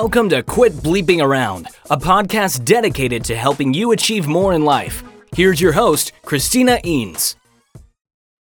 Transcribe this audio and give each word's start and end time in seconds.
Welcome 0.00 0.28
to 0.28 0.42
Quit 0.42 0.74
Bleeping 0.74 1.24
Around, 1.24 1.68
a 1.88 1.96
podcast 1.96 2.66
dedicated 2.66 3.24
to 3.24 3.34
helping 3.34 3.72
you 3.72 3.92
achieve 3.92 4.26
more 4.28 4.52
in 4.52 4.62
life. 4.62 5.02
Here's 5.34 5.58
your 5.58 5.72
host, 5.72 6.12
Christina 6.22 6.78
Eanes. 6.84 7.34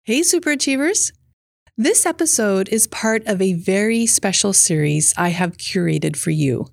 Hey, 0.04 0.22
super 0.22 0.52
achievers. 0.52 1.12
This 1.76 2.06
episode 2.06 2.70
is 2.70 2.86
part 2.86 3.26
of 3.26 3.42
a 3.42 3.54
very 3.54 4.06
special 4.06 4.54
series 4.54 5.16
I 5.18 5.30
have 5.30 5.58
curated 5.58 6.16
for 6.16 6.30
you. 6.30 6.68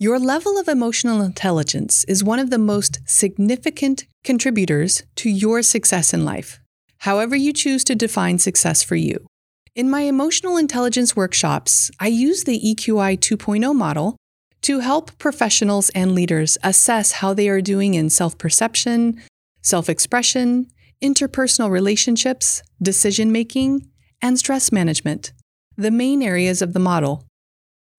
Your 0.00 0.18
level 0.18 0.58
of 0.58 0.66
emotional 0.66 1.22
intelligence 1.22 2.02
is 2.08 2.24
one 2.24 2.40
of 2.40 2.50
the 2.50 2.58
most 2.58 2.98
significant 3.06 4.04
contributors 4.24 5.04
to 5.14 5.30
your 5.30 5.62
success 5.62 6.12
in 6.12 6.24
life, 6.24 6.58
however, 6.98 7.36
you 7.36 7.52
choose 7.52 7.84
to 7.84 7.94
define 7.94 8.40
success 8.40 8.82
for 8.82 8.96
you. 8.96 9.28
In 9.76 9.90
my 9.90 10.00
emotional 10.00 10.56
intelligence 10.56 11.14
workshops, 11.14 11.90
I 12.00 12.06
use 12.06 12.44
the 12.44 12.58
EQI 12.58 13.18
2.0 13.18 13.74
model 13.74 14.16
to 14.62 14.80
help 14.80 15.18
professionals 15.18 15.90
and 15.90 16.12
leaders 16.12 16.56
assess 16.64 17.12
how 17.12 17.34
they 17.34 17.46
are 17.50 17.60
doing 17.60 17.92
in 17.92 18.08
self 18.08 18.38
perception, 18.38 19.22
self 19.60 19.90
expression, 19.90 20.68
interpersonal 21.02 21.68
relationships, 21.68 22.62
decision 22.80 23.30
making, 23.30 23.86
and 24.22 24.38
stress 24.38 24.72
management, 24.72 25.34
the 25.76 25.90
main 25.90 26.22
areas 26.22 26.62
of 26.62 26.72
the 26.72 26.80
model. 26.80 27.26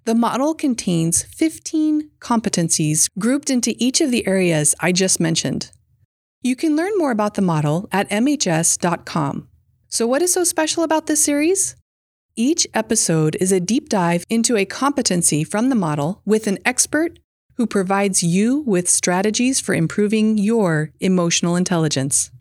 The 0.05 0.16
model 0.16 0.55
contains 0.55 1.22
15 1.22 2.09
competencies 2.19 3.08
grouped 3.19 3.52
into 3.52 3.75
each 3.78 4.02
of 4.02 4.09
the 4.09 4.25
areas 4.25 4.73
I 4.80 4.94
just 4.94 5.19
mentioned. 5.19 5.69
You 6.41 6.56
can 6.56 6.75
learn 6.75 6.97
more 6.97 7.12
about 7.12 7.36
the 7.36 7.44
model 7.44 7.88
at 7.91 8.09
MHS.com. 8.09 9.47
So, 9.90 10.06
what 10.06 10.22
is 10.22 10.34
so 10.34 10.44
special 10.44 10.84
about 10.84 11.08
this 11.08 11.24
series? 11.24 11.76
Each 12.36 12.68
episode 12.74 13.38
is 13.40 13.54
a 13.54 13.62
deep 13.62 13.88
dive 13.88 14.26
into 14.30 14.58
a 14.58 14.66
competency 14.66 15.46
from 15.46 15.70
the 15.70 15.76
model 15.76 16.22
with 16.26 16.46
an 16.46 16.58
expert 16.66 17.20
who 17.56 17.66
provides 17.66 18.22
you 18.22 18.60
with 18.68 18.90
strategies 18.90 19.62
for 19.62 19.74
improving 19.74 20.38
your 20.38 20.92
emotional 21.00 21.56
intelligence. 21.56 22.32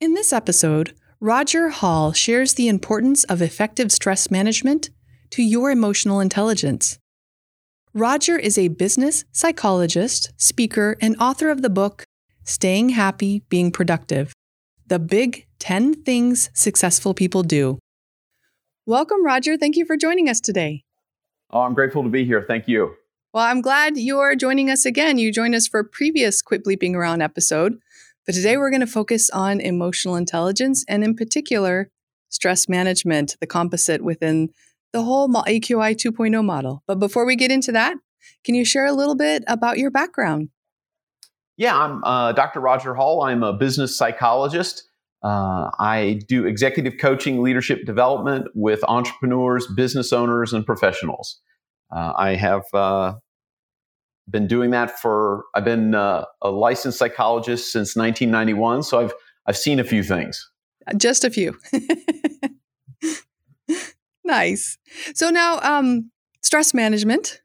In 0.00 0.14
this 0.14 0.32
episode, 0.32 0.94
Roger 1.18 1.70
Hall 1.70 2.12
shares 2.12 2.54
the 2.54 2.68
importance 2.68 3.24
of 3.24 3.42
effective 3.42 3.90
stress 3.90 4.30
management 4.30 4.90
to 5.30 5.42
your 5.42 5.70
emotional 5.70 6.20
intelligence. 6.20 6.98
Roger 7.92 8.38
is 8.38 8.56
a 8.56 8.68
business 8.68 9.24
psychologist, 9.32 10.32
speaker, 10.36 10.96
and 11.00 11.16
author 11.20 11.50
of 11.50 11.60
the 11.60 11.70
book 11.70 12.04
Staying 12.44 12.90
Happy, 12.90 13.42
Being 13.48 13.72
Productive 13.72 14.32
The 14.86 14.98
Big 15.00 15.46
10 15.62 16.02
Things 16.02 16.50
Successful 16.54 17.14
People 17.14 17.44
Do. 17.44 17.78
Welcome, 18.84 19.24
Roger. 19.24 19.56
Thank 19.56 19.76
you 19.76 19.84
for 19.84 19.96
joining 19.96 20.28
us 20.28 20.40
today. 20.40 20.82
Oh, 21.50 21.60
I'm 21.60 21.72
grateful 21.72 22.02
to 22.02 22.08
be 22.08 22.24
here. 22.24 22.44
Thank 22.48 22.66
you. 22.66 22.96
Well, 23.32 23.44
I'm 23.44 23.60
glad 23.60 23.96
you're 23.96 24.34
joining 24.34 24.70
us 24.70 24.84
again. 24.84 25.18
You 25.18 25.32
joined 25.32 25.54
us 25.54 25.68
for 25.68 25.78
a 25.78 25.84
previous 25.84 26.42
Quit 26.42 26.64
Bleeping 26.64 26.96
Around 26.96 27.22
episode, 27.22 27.78
but 28.26 28.34
today 28.34 28.56
we're 28.56 28.70
going 28.70 28.80
to 28.80 28.88
focus 28.88 29.30
on 29.30 29.60
emotional 29.60 30.16
intelligence 30.16 30.84
and, 30.88 31.04
in 31.04 31.14
particular, 31.14 31.92
stress 32.28 32.68
management, 32.68 33.36
the 33.38 33.46
composite 33.46 34.02
within 34.02 34.50
the 34.92 35.04
whole 35.04 35.28
EQI 35.28 35.94
2.0 35.94 36.44
model. 36.44 36.82
But 36.88 36.98
before 36.98 37.24
we 37.24 37.36
get 37.36 37.52
into 37.52 37.70
that, 37.70 37.96
can 38.42 38.56
you 38.56 38.64
share 38.64 38.86
a 38.86 38.92
little 38.92 39.14
bit 39.14 39.44
about 39.46 39.78
your 39.78 39.92
background? 39.92 40.48
Yeah, 41.56 41.78
I'm 41.78 42.02
uh, 42.02 42.32
Dr. 42.32 42.58
Roger 42.58 42.96
Hall. 42.96 43.22
I'm 43.22 43.44
a 43.44 43.52
business 43.52 43.96
psychologist. 43.96 44.88
Uh, 45.22 45.70
I 45.78 46.20
do 46.26 46.46
executive 46.46 46.94
coaching, 46.98 47.42
leadership 47.42 47.84
development 47.84 48.48
with 48.54 48.82
entrepreneurs, 48.88 49.66
business 49.76 50.12
owners, 50.12 50.52
and 50.52 50.66
professionals. 50.66 51.40
Uh, 51.94 52.12
I 52.16 52.34
have 52.34 52.64
uh, 52.74 53.14
been 54.28 54.46
doing 54.46 54.70
that 54.70 54.98
for. 54.98 55.44
I've 55.54 55.64
been 55.64 55.94
uh, 55.94 56.24
a 56.40 56.50
licensed 56.50 56.98
psychologist 56.98 57.70
since 57.70 57.94
1991, 57.94 58.82
so 58.82 59.00
I've 59.00 59.12
I've 59.46 59.56
seen 59.56 59.78
a 59.78 59.84
few 59.84 60.02
things. 60.02 60.50
Just 60.96 61.24
a 61.24 61.30
few. 61.30 61.56
nice. 64.24 64.78
So 65.14 65.30
now, 65.30 65.60
um, 65.60 66.10
stress 66.42 66.74
management. 66.74 67.40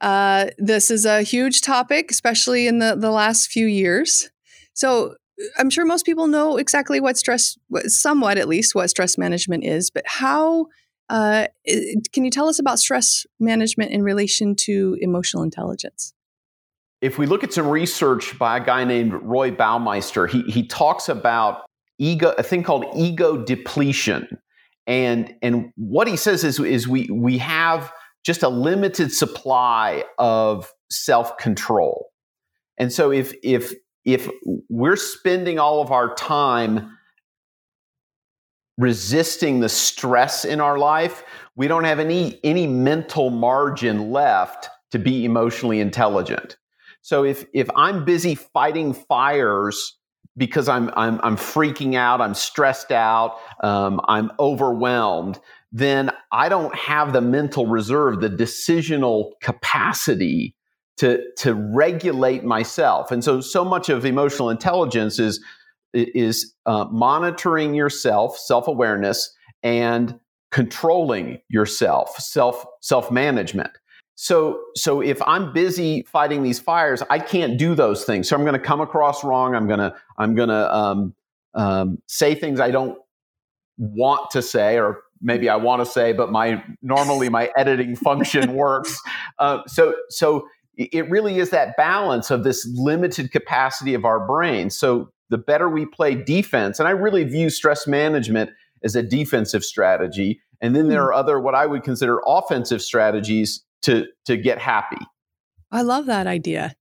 Uh, 0.00 0.46
this 0.58 0.90
is 0.90 1.04
a 1.04 1.22
huge 1.22 1.62
topic, 1.62 2.10
especially 2.10 2.66
in 2.66 2.78
the, 2.78 2.94
the 2.94 3.10
last 3.10 3.50
few 3.50 3.66
years. 3.66 4.30
So, 4.74 5.16
I'm 5.58 5.70
sure 5.70 5.84
most 5.84 6.06
people 6.06 6.26
know 6.26 6.56
exactly 6.56 7.00
what 7.00 7.16
stress, 7.16 7.58
somewhat 7.86 8.38
at 8.38 8.48
least, 8.48 8.74
what 8.74 8.88
stress 8.90 9.18
management 9.18 9.64
is, 9.64 9.90
but 9.90 10.04
how 10.06 10.66
uh, 11.08 11.46
can 12.12 12.24
you 12.24 12.30
tell 12.30 12.48
us 12.48 12.58
about 12.58 12.78
stress 12.78 13.26
management 13.38 13.90
in 13.90 14.02
relation 14.02 14.54
to 14.56 14.96
emotional 15.00 15.42
intelligence? 15.42 16.14
If 17.00 17.18
we 17.18 17.26
look 17.26 17.44
at 17.44 17.52
some 17.52 17.68
research 17.68 18.38
by 18.38 18.56
a 18.56 18.64
guy 18.64 18.84
named 18.84 19.12
Roy 19.12 19.50
Baumeister, 19.50 20.28
he, 20.28 20.42
he 20.42 20.66
talks 20.66 21.08
about 21.08 21.66
ego, 21.98 22.34
a 22.38 22.42
thing 22.42 22.62
called 22.62 22.86
ego 22.96 23.36
depletion. 23.36 24.26
And, 24.86 25.34
and 25.42 25.70
what 25.76 26.08
he 26.08 26.16
says 26.16 26.44
is, 26.44 26.58
is 26.60 26.88
we, 26.88 27.08
we 27.10 27.38
have 27.38 27.92
just 28.24 28.42
a 28.42 28.48
limited 28.48 29.12
supply 29.12 30.04
of 30.18 30.72
self 30.90 31.36
control. 31.36 32.08
And 32.78 32.92
so 32.92 33.12
if, 33.12 33.34
if 33.42 33.74
if 34.04 34.28
we're 34.68 34.96
spending 34.96 35.58
all 35.58 35.80
of 35.80 35.90
our 35.90 36.14
time 36.14 36.98
resisting 38.76 39.60
the 39.60 39.68
stress 39.68 40.44
in 40.44 40.60
our 40.60 40.78
life, 40.78 41.24
we 41.56 41.68
don't 41.68 41.84
have 41.84 42.00
any 42.00 42.40
any 42.44 42.66
mental 42.66 43.30
margin 43.30 44.10
left 44.10 44.68
to 44.90 44.98
be 44.98 45.24
emotionally 45.24 45.80
intelligent. 45.80 46.56
So 47.02 47.24
if 47.24 47.44
if 47.54 47.68
I'm 47.76 48.04
busy 48.04 48.34
fighting 48.34 48.92
fires 48.92 49.96
because 50.36 50.68
I'm 50.68 50.90
I'm 50.96 51.20
I'm 51.22 51.36
freaking 51.36 51.94
out, 51.94 52.20
I'm 52.20 52.34
stressed 52.34 52.90
out, 52.90 53.38
um, 53.62 54.00
I'm 54.08 54.32
overwhelmed, 54.38 55.38
then 55.70 56.10
I 56.32 56.48
don't 56.48 56.74
have 56.74 57.12
the 57.12 57.20
mental 57.20 57.66
reserve, 57.66 58.20
the 58.20 58.30
decisional 58.30 59.32
capacity 59.40 60.56
to 60.98 61.22
to 61.38 61.54
regulate 61.54 62.44
myself. 62.44 63.10
And 63.10 63.24
so 63.24 63.40
so 63.40 63.64
much 63.64 63.88
of 63.88 64.04
emotional 64.04 64.50
intelligence 64.50 65.18
is 65.18 65.42
is 65.92 66.54
uh, 66.66 66.84
monitoring 66.90 67.74
yourself 67.74 68.36
self-awareness 68.38 69.32
and 69.62 70.18
controlling 70.50 71.40
yourself 71.48 72.16
self 72.18 72.64
self-management. 72.80 73.70
So 74.14 74.60
so 74.76 75.00
if 75.00 75.20
i'm 75.22 75.52
busy 75.52 76.02
fighting 76.02 76.44
these 76.44 76.60
fires 76.60 77.02
i 77.10 77.18
can't 77.18 77.58
do 77.58 77.74
those 77.74 78.04
things. 78.04 78.28
So 78.28 78.36
i'm 78.36 78.42
going 78.42 78.54
to 78.54 78.64
come 78.64 78.80
across 78.80 79.24
wrong. 79.24 79.54
I'm 79.56 79.66
to 79.80 79.94
i'm 80.18 80.36
to 80.36 80.74
um, 80.74 81.14
um, 81.54 81.98
say 82.06 82.34
things 82.34 82.60
i 82.60 82.70
don't 82.70 82.96
want 83.76 84.30
to 84.30 84.42
say 84.42 84.78
or 84.78 85.02
maybe 85.20 85.48
i 85.48 85.56
want 85.56 85.84
to 85.84 85.86
say 85.86 86.12
but 86.12 86.30
my 86.30 86.62
normally 86.82 87.28
my 87.28 87.50
editing 87.56 87.96
function 87.96 88.54
works. 88.54 88.96
Uh, 89.40 89.58
so 89.66 89.96
so 90.08 90.46
it 90.76 91.08
really 91.08 91.38
is 91.38 91.50
that 91.50 91.76
balance 91.76 92.30
of 92.30 92.44
this 92.44 92.68
limited 92.74 93.30
capacity 93.30 93.94
of 93.94 94.04
our 94.04 94.26
brain. 94.26 94.70
So 94.70 95.10
the 95.30 95.38
better 95.38 95.68
we 95.68 95.86
play 95.86 96.14
defense, 96.14 96.78
and 96.78 96.88
I 96.88 96.92
really 96.92 97.24
view 97.24 97.50
stress 97.50 97.86
management 97.86 98.50
as 98.82 98.94
a 98.96 99.02
defensive 99.02 99.64
strategy. 99.64 100.40
And 100.60 100.74
then 100.74 100.88
there 100.88 101.02
hmm. 101.02 101.08
are 101.08 101.12
other 101.12 101.40
what 101.40 101.54
I 101.54 101.66
would 101.66 101.82
consider 101.82 102.20
offensive 102.26 102.82
strategies 102.82 103.64
to 103.82 104.06
to 104.26 104.36
get 104.36 104.58
happy. 104.58 104.98
I 105.70 105.82
love 105.82 106.06
that 106.06 106.26
idea. 106.26 106.74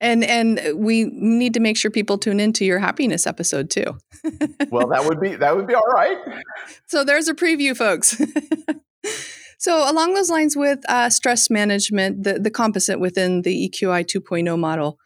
And 0.00 0.24
and 0.24 0.60
we 0.74 1.04
need 1.04 1.54
to 1.54 1.60
make 1.60 1.76
sure 1.76 1.90
people 1.90 2.18
tune 2.18 2.40
into 2.40 2.64
your 2.64 2.80
happiness 2.80 3.26
episode 3.26 3.70
too. 3.70 3.96
well, 4.70 4.88
that 4.88 5.04
would 5.04 5.20
be 5.20 5.36
that 5.36 5.56
would 5.56 5.66
be 5.66 5.74
all 5.74 5.86
right. 5.86 6.18
So 6.86 7.04
there's 7.04 7.28
a 7.28 7.34
preview, 7.34 7.76
folks. 7.76 8.20
So, 9.62 9.88
along 9.88 10.14
those 10.14 10.28
lines 10.28 10.56
with 10.56 10.80
uh, 10.88 11.08
stress 11.08 11.48
management, 11.48 12.24
the, 12.24 12.40
the 12.40 12.50
composite 12.50 12.98
within 12.98 13.42
the 13.42 13.68
EQI 13.68 14.04
2.0 14.04 14.58
model. 14.58 14.98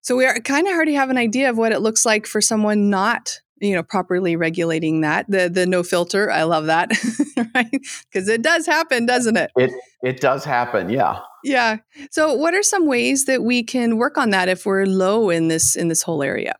So, 0.00 0.16
we 0.16 0.24
are 0.24 0.40
kind 0.40 0.66
of 0.66 0.72
already 0.72 0.94
have 0.94 1.10
an 1.10 1.18
idea 1.18 1.50
of 1.50 1.58
what 1.58 1.72
it 1.72 1.80
looks 1.80 2.06
like 2.06 2.26
for 2.26 2.40
someone 2.40 2.88
not 2.88 3.40
you 3.60 3.74
know 3.74 3.82
properly 3.82 4.34
regulating 4.34 5.02
that. 5.02 5.26
The 5.28 5.50
the 5.50 5.66
no 5.66 5.82
filter 5.82 6.30
i 6.30 6.42
love 6.42 6.66
that 6.66 6.90
right? 7.54 7.70
Because 8.10 8.28
it 8.28 8.40
does 8.40 8.64
happen 8.64 9.04
doesn't 9.04 9.36
it? 9.36 9.50
It 9.56 9.70
it 10.02 10.20
does 10.22 10.42
happen 10.42 10.88
yeah. 10.88 11.20
Yeah. 11.44 11.76
So 12.10 12.32
what 12.32 12.54
are 12.54 12.62
some 12.62 12.86
ways 12.86 13.26
that 13.26 13.42
we 13.42 13.62
can 13.62 13.98
work 13.98 14.16
on 14.16 14.30
that 14.30 14.48
if 14.48 14.64
we're 14.64 14.86
low 14.86 15.28
in 15.28 15.48
this 15.48 15.76
in 15.76 15.88
this 15.88 16.02
whole 16.02 16.22
area? 16.22 16.56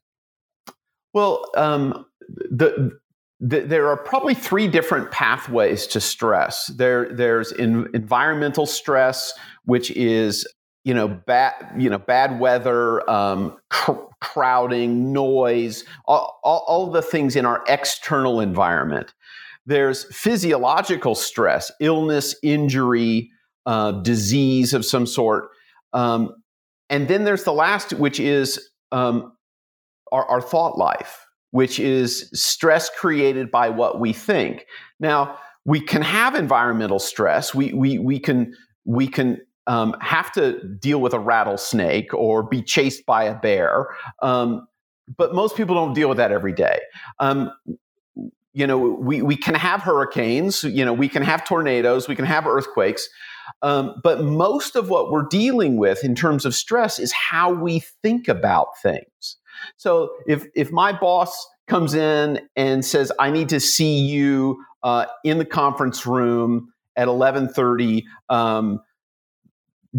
Well 1.14 1.46
um 1.56 2.04
the 2.28 3.00
there 3.44 3.88
are 3.88 3.96
probably 3.96 4.34
three 4.34 4.68
different 4.68 5.10
pathways 5.10 5.88
to 5.88 6.00
stress. 6.00 6.66
There, 6.76 7.12
there's 7.12 7.50
in, 7.50 7.88
environmental 7.92 8.66
stress, 8.66 9.32
which 9.64 9.90
is 9.90 10.46
you 10.84 10.94
know 10.94 11.08
bad 11.08 11.52
you 11.76 11.90
know 11.90 11.98
bad 11.98 12.38
weather, 12.38 13.08
um, 13.10 13.56
cr- 13.68 13.92
crowding, 14.20 15.12
noise, 15.12 15.84
all, 16.06 16.38
all, 16.44 16.64
all 16.68 16.90
the 16.92 17.02
things 17.02 17.34
in 17.34 17.44
our 17.44 17.64
external 17.66 18.38
environment. 18.38 19.12
There's 19.66 20.04
physiological 20.14 21.16
stress, 21.16 21.70
illness, 21.80 22.36
injury, 22.44 23.30
uh, 23.66 23.92
disease 24.02 24.72
of 24.72 24.84
some 24.84 25.06
sort. 25.06 25.48
Um, 25.92 26.36
and 26.90 27.08
then 27.08 27.24
there's 27.24 27.44
the 27.44 27.52
last, 27.52 27.92
which 27.92 28.20
is 28.20 28.70
um, 28.92 29.32
our, 30.12 30.24
our 30.26 30.40
thought 30.40 30.78
life, 30.78 31.26
which 31.52 31.78
is 31.78 32.28
stress 32.34 32.90
created 32.90 33.50
by 33.50 33.68
what 33.68 34.00
we 34.00 34.12
think. 34.12 34.66
Now, 34.98 35.38
we 35.64 35.80
can 35.80 36.02
have 36.02 36.34
environmental 36.34 36.98
stress. 36.98 37.54
We, 37.54 37.72
we, 37.72 37.98
we 37.98 38.18
can, 38.18 38.54
we 38.84 39.06
can 39.06 39.40
um, 39.66 39.94
have 40.00 40.32
to 40.32 40.62
deal 40.80 41.00
with 41.00 41.14
a 41.14 41.18
rattlesnake 41.20 42.12
or 42.12 42.42
be 42.42 42.62
chased 42.62 43.06
by 43.06 43.24
a 43.24 43.34
bear. 43.34 43.86
Um, 44.22 44.66
but 45.16 45.34
most 45.34 45.56
people 45.56 45.74
don't 45.74 45.94
deal 45.94 46.08
with 46.08 46.18
that 46.18 46.32
every 46.32 46.52
day. 46.52 46.80
Um, 47.20 47.52
you 48.54 48.66
know, 48.66 48.78
we, 48.78 49.22
we 49.22 49.36
can 49.36 49.54
have 49.54 49.80
hurricanes, 49.82 50.64
you 50.64 50.84
know, 50.84 50.92
we 50.92 51.08
can 51.08 51.22
have 51.22 51.44
tornadoes, 51.44 52.08
we 52.08 52.16
can 52.16 52.26
have 52.26 52.46
earthquakes. 52.46 53.08
Um, 53.62 54.00
but 54.02 54.22
most 54.22 54.76
of 54.76 54.88
what 54.88 55.10
we're 55.10 55.26
dealing 55.28 55.76
with 55.76 56.04
in 56.04 56.14
terms 56.14 56.44
of 56.44 56.54
stress 56.54 56.98
is 56.98 57.12
how 57.12 57.52
we 57.52 57.80
think 58.02 58.28
about 58.28 58.68
things. 58.82 59.36
So 59.76 60.10
if, 60.26 60.46
if 60.54 60.70
my 60.70 60.92
boss 60.92 61.34
comes 61.68 61.94
in 61.94 62.40
and 62.56 62.84
says, 62.84 63.12
I 63.18 63.30
need 63.30 63.48
to 63.50 63.60
see 63.60 64.00
you 64.00 64.62
uh, 64.82 65.06
in 65.24 65.38
the 65.38 65.44
conference 65.44 66.06
room 66.06 66.72
at 66.96 67.08
1130, 67.08 68.04
um, 68.28 68.80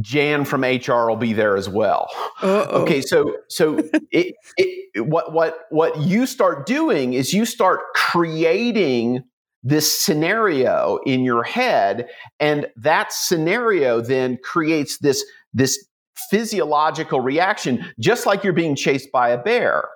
Jan 0.02 0.44
from 0.46 0.64
HR 0.64 1.08
will 1.08 1.16
be 1.16 1.34
there 1.34 1.56
as 1.56 1.70
well. 1.70 2.10
Uh-oh. 2.42 2.82
Okay, 2.82 3.02
so 3.02 3.38
so 3.48 3.78
it, 4.12 4.36
it, 4.58 5.08
what 5.08 5.34
what 5.34 5.60
what 5.70 6.00
you 6.02 6.26
start 6.26 6.66
doing 6.66 7.14
is 7.14 7.34
you 7.34 7.46
start 7.46 7.82
creating 7.96 9.24
this 9.62 10.00
scenario 10.02 11.00
in 11.06 11.24
your 11.24 11.44
head, 11.44 12.08
and 12.40 12.68
that 12.76 13.14
scenario 13.14 14.02
then 14.02 14.38
creates 14.44 14.98
this 14.98 15.24
this 15.54 15.86
physiological 16.30 17.22
reaction, 17.22 17.86
just 18.00 18.26
like 18.26 18.44
you're 18.44 18.54
being 18.54 18.76
chased 18.76 19.12
by 19.12 19.30
a 19.30 19.38
bear. 19.38 19.90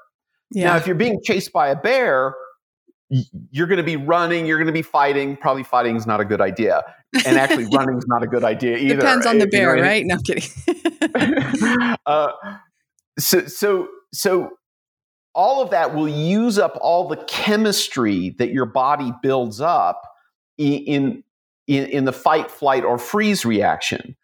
Yeah. 0.51 0.67
Now, 0.67 0.77
if 0.77 0.87
you're 0.87 0.95
being 0.95 1.19
chased 1.23 1.51
by 1.51 1.69
a 1.69 1.75
bear, 1.75 2.33
you're 3.51 3.67
going 3.67 3.77
to 3.77 3.83
be 3.83 3.95
running, 3.95 4.45
you're 4.45 4.57
going 4.57 4.67
to 4.67 4.73
be 4.73 4.81
fighting. 4.81 5.37
Probably 5.37 5.63
fighting 5.63 5.95
is 5.95 6.05
not 6.05 6.19
a 6.19 6.25
good 6.25 6.41
idea, 6.41 6.83
and 7.25 7.37
actually 7.37 7.65
running 7.73 7.97
is 7.97 8.05
not 8.07 8.23
a 8.23 8.27
good 8.27 8.43
idea 8.43 8.77
either. 8.77 8.95
Depends 8.95 9.25
on 9.25 9.37
the 9.37 9.47
bear, 9.47 9.75
you 9.75 9.81
know 9.81 9.87
right? 9.87 10.05
No 10.05 10.15
I'm 10.15 10.21
kidding. 10.23 11.95
uh, 12.05 12.31
so, 13.17 13.45
so, 13.47 13.87
so, 14.13 14.51
all 15.33 15.61
of 15.61 15.69
that 15.69 15.95
will 15.95 16.09
use 16.09 16.57
up 16.57 16.77
all 16.81 17.07
the 17.07 17.17
chemistry 17.27 18.35
that 18.39 18.51
your 18.51 18.65
body 18.65 19.13
builds 19.21 19.61
up 19.61 20.01
in 20.57 21.23
in, 21.67 21.85
in 21.85 22.05
the 22.05 22.13
fight, 22.13 22.49
flight, 22.49 22.83
or 22.83 22.97
freeze 22.97 23.45
reaction. 23.45 24.15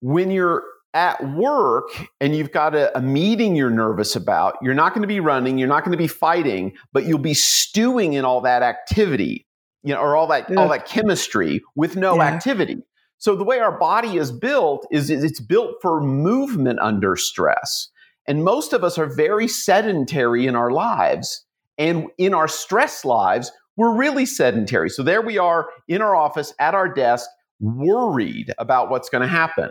When 0.00 0.30
you're 0.30 0.62
at 0.94 1.34
work 1.34 1.88
and 2.20 2.34
you've 2.36 2.52
got 2.52 2.74
a, 2.74 2.96
a, 2.96 3.02
meeting 3.02 3.56
you're 3.56 3.68
nervous 3.68 4.14
about, 4.14 4.56
you're 4.62 4.74
not 4.74 4.94
going 4.94 5.02
to 5.02 5.08
be 5.08 5.20
running, 5.20 5.58
you're 5.58 5.68
not 5.68 5.84
going 5.84 5.92
to 5.92 5.98
be 5.98 6.06
fighting, 6.06 6.72
but 6.92 7.04
you'll 7.04 7.18
be 7.18 7.34
stewing 7.34 8.12
in 8.12 8.24
all 8.24 8.40
that 8.40 8.62
activity, 8.62 9.44
you 9.82 9.92
know, 9.92 10.00
or 10.00 10.14
all 10.14 10.28
that 10.28 10.48
yeah. 10.48 10.56
all 10.56 10.68
that 10.68 10.86
chemistry 10.86 11.60
with 11.74 11.96
no 11.96 12.16
yeah. 12.16 12.22
activity. 12.22 12.78
So 13.18 13.34
the 13.34 13.44
way 13.44 13.58
our 13.58 13.76
body 13.76 14.16
is 14.16 14.30
built 14.30 14.86
is, 14.90 15.10
is 15.10 15.24
it's 15.24 15.40
built 15.40 15.76
for 15.82 16.00
movement 16.00 16.78
under 16.80 17.16
stress. 17.16 17.88
And 18.26 18.44
most 18.44 18.72
of 18.72 18.84
us 18.84 18.96
are 18.96 19.06
very 19.06 19.48
sedentary 19.48 20.46
in 20.46 20.56
our 20.56 20.70
lives. 20.70 21.44
And 21.76 22.06
in 22.18 22.34
our 22.34 22.48
stress 22.48 23.04
lives, 23.04 23.50
we're 23.76 23.96
really 23.96 24.26
sedentary. 24.26 24.88
So 24.88 25.02
there 25.02 25.22
we 25.22 25.38
are 25.38 25.68
in 25.88 26.00
our 26.00 26.14
office 26.14 26.54
at 26.58 26.74
our 26.74 26.88
desk, 26.88 27.28
worried 27.60 28.52
about 28.58 28.90
what's 28.90 29.08
going 29.08 29.22
to 29.22 29.28
happen. 29.28 29.70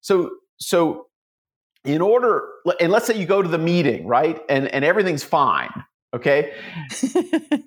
So 0.00 0.30
so 0.58 1.06
in 1.84 2.00
order 2.00 2.48
and 2.80 2.90
let's 2.90 3.06
say 3.06 3.18
you 3.18 3.26
go 3.26 3.42
to 3.42 3.48
the 3.48 3.58
meeting 3.58 4.06
right 4.06 4.40
and 4.48 4.68
and 4.68 4.84
everything's 4.84 5.24
fine 5.24 5.84
okay? 6.14 6.54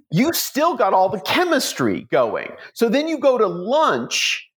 You 0.09 0.31
still 0.31 0.75
got 0.75 0.93
all 0.93 1.09
the 1.09 1.19
chemistry 1.19 2.07
going. 2.09 2.49
So 2.73 2.87
then 2.87 3.09
you 3.09 3.19
go 3.19 3.37
to 3.37 3.45
lunch 3.45 4.49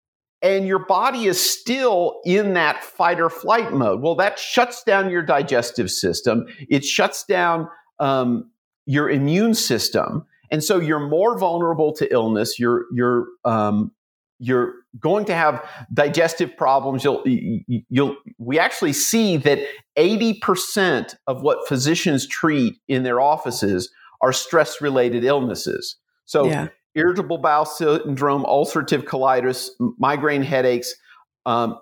and 0.43 0.67
your 0.67 0.85
body 0.85 1.25
is 1.25 1.41
still 1.41 2.21
in 2.23 2.53
that 2.53 2.83
fight 2.83 3.19
or 3.19 3.29
flight 3.29 3.73
mode. 3.73 4.01
Well 4.01 4.15
that 4.15 4.37
shuts 4.37 4.83
down 4.83 5.09
your 5.09 5.23
digestive 5.23 5.89
system. 5.89 6.45
It 6.69 6.85
shuts 6.85 7.25
down 7.25 7.67
um, 7.99 8.51
your 8.85 9.09
immune 9.09 9.55
system. 9.55 10.25
And 10.51 10.63
so 10.63 10.79
you're 10.79 10.99
more 10.99 11.37
vulnerable 11.37 11.91
to 11.93 12.13
illness. 12.13 12.59
You're 12.59 12.85
you're 12.93 13.25
um, 13.43 13.91
you're 14.39 14.73
going 14.99 15.25
to 15.25 15.35
have 15.35 15.67
digestive 15.93 16.55
problems 16.57 17.03
you'll 17.03 17.21
you'll 17.89 18.15
we 18.37 18.57
actually 18.57 18.93
see 18.93 19.37
that 19.37 19.59
80% 19.97 21.15
of 21.27 21.41
what 21.41 21.67
physicians 21.67 22.25
treat 22.25 22.79
in 22.87 23.03
their 23.03 23.19
offices 23.19 23.91
are 24.21 24.33
stress 24.33 24.81
related 24.81 25.23
illnesses 25.23 25.97
so 26.25 26.47
yeah. 26.47 26.67
irritable 26.95 27.37
bowel 27.37 27.65
syndrome 27.65 28.43
ulcerative 28.45 29.03
colitis 29.03 29.69
migraine 29.99 30.43
headaches 30.43 30.95
um, 31.45 31.77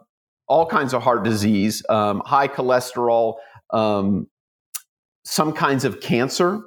all 0.48 0.66
kinds 0.66 0.94
of 0.94 1.02
heart 1.02 1.24
disease 1.24 1.84
um, 1.90 2.22
high 2.26 2.48
cholesterol 2.48 3.36
um, 3.72 4.28
some 5.24 5.54
kinds 5.54 5.86
of 5.86 6.02
cancer 6.02 6.62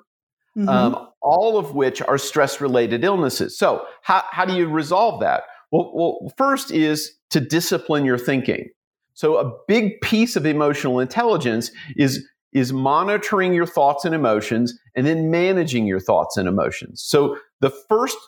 mm-hmm. 0.57 0.69
Um, 0.69 1.09
all 1.23 1.59
of 1.59 1.75
which 1.75 2.01
are 2.03 2.17
stress 2.17 2.61
related 2.61 3.05
illnesses 3.05 3.59
so 3.59 3.85
how, 4.03 4.25
how 4.31 4.45
do 4.45 4.55
you 4.55 4.69
resolve 4.69 5.21
that 5.21 5.43
well, 5.71 5.93
well, 5.95 6.33
first 6.37 6.71
is 6.71 7.13
to 7.31 7.41
discipline 7.41 8.05
your 8.05 8.19
thinking. 8.19 8.69
So 9.15 9.37
a 9.37 9.53
big 9.69 10.01
piece 10.01 10.37
of 10.37 10.47
emotional 10.47 11.01
intelligence 11.01 11.71
is 11.97 12.27
is 12.53 12.73
monitoring 12.73 13.55
your 13.55 13.67
thoughts 13.67 14.05
and 14.05 14.13
emotions 14.15 14.77
and 14.97 15.07
then 15.07 15.31
managing 15.31 15.87
your 15.87 16.01
thoughts 16.01 16.37
and 16.37 16.49
emotions. 16.49 17.01
So 17.01 17.39
the 17.61 17.71
first 17.71 18.19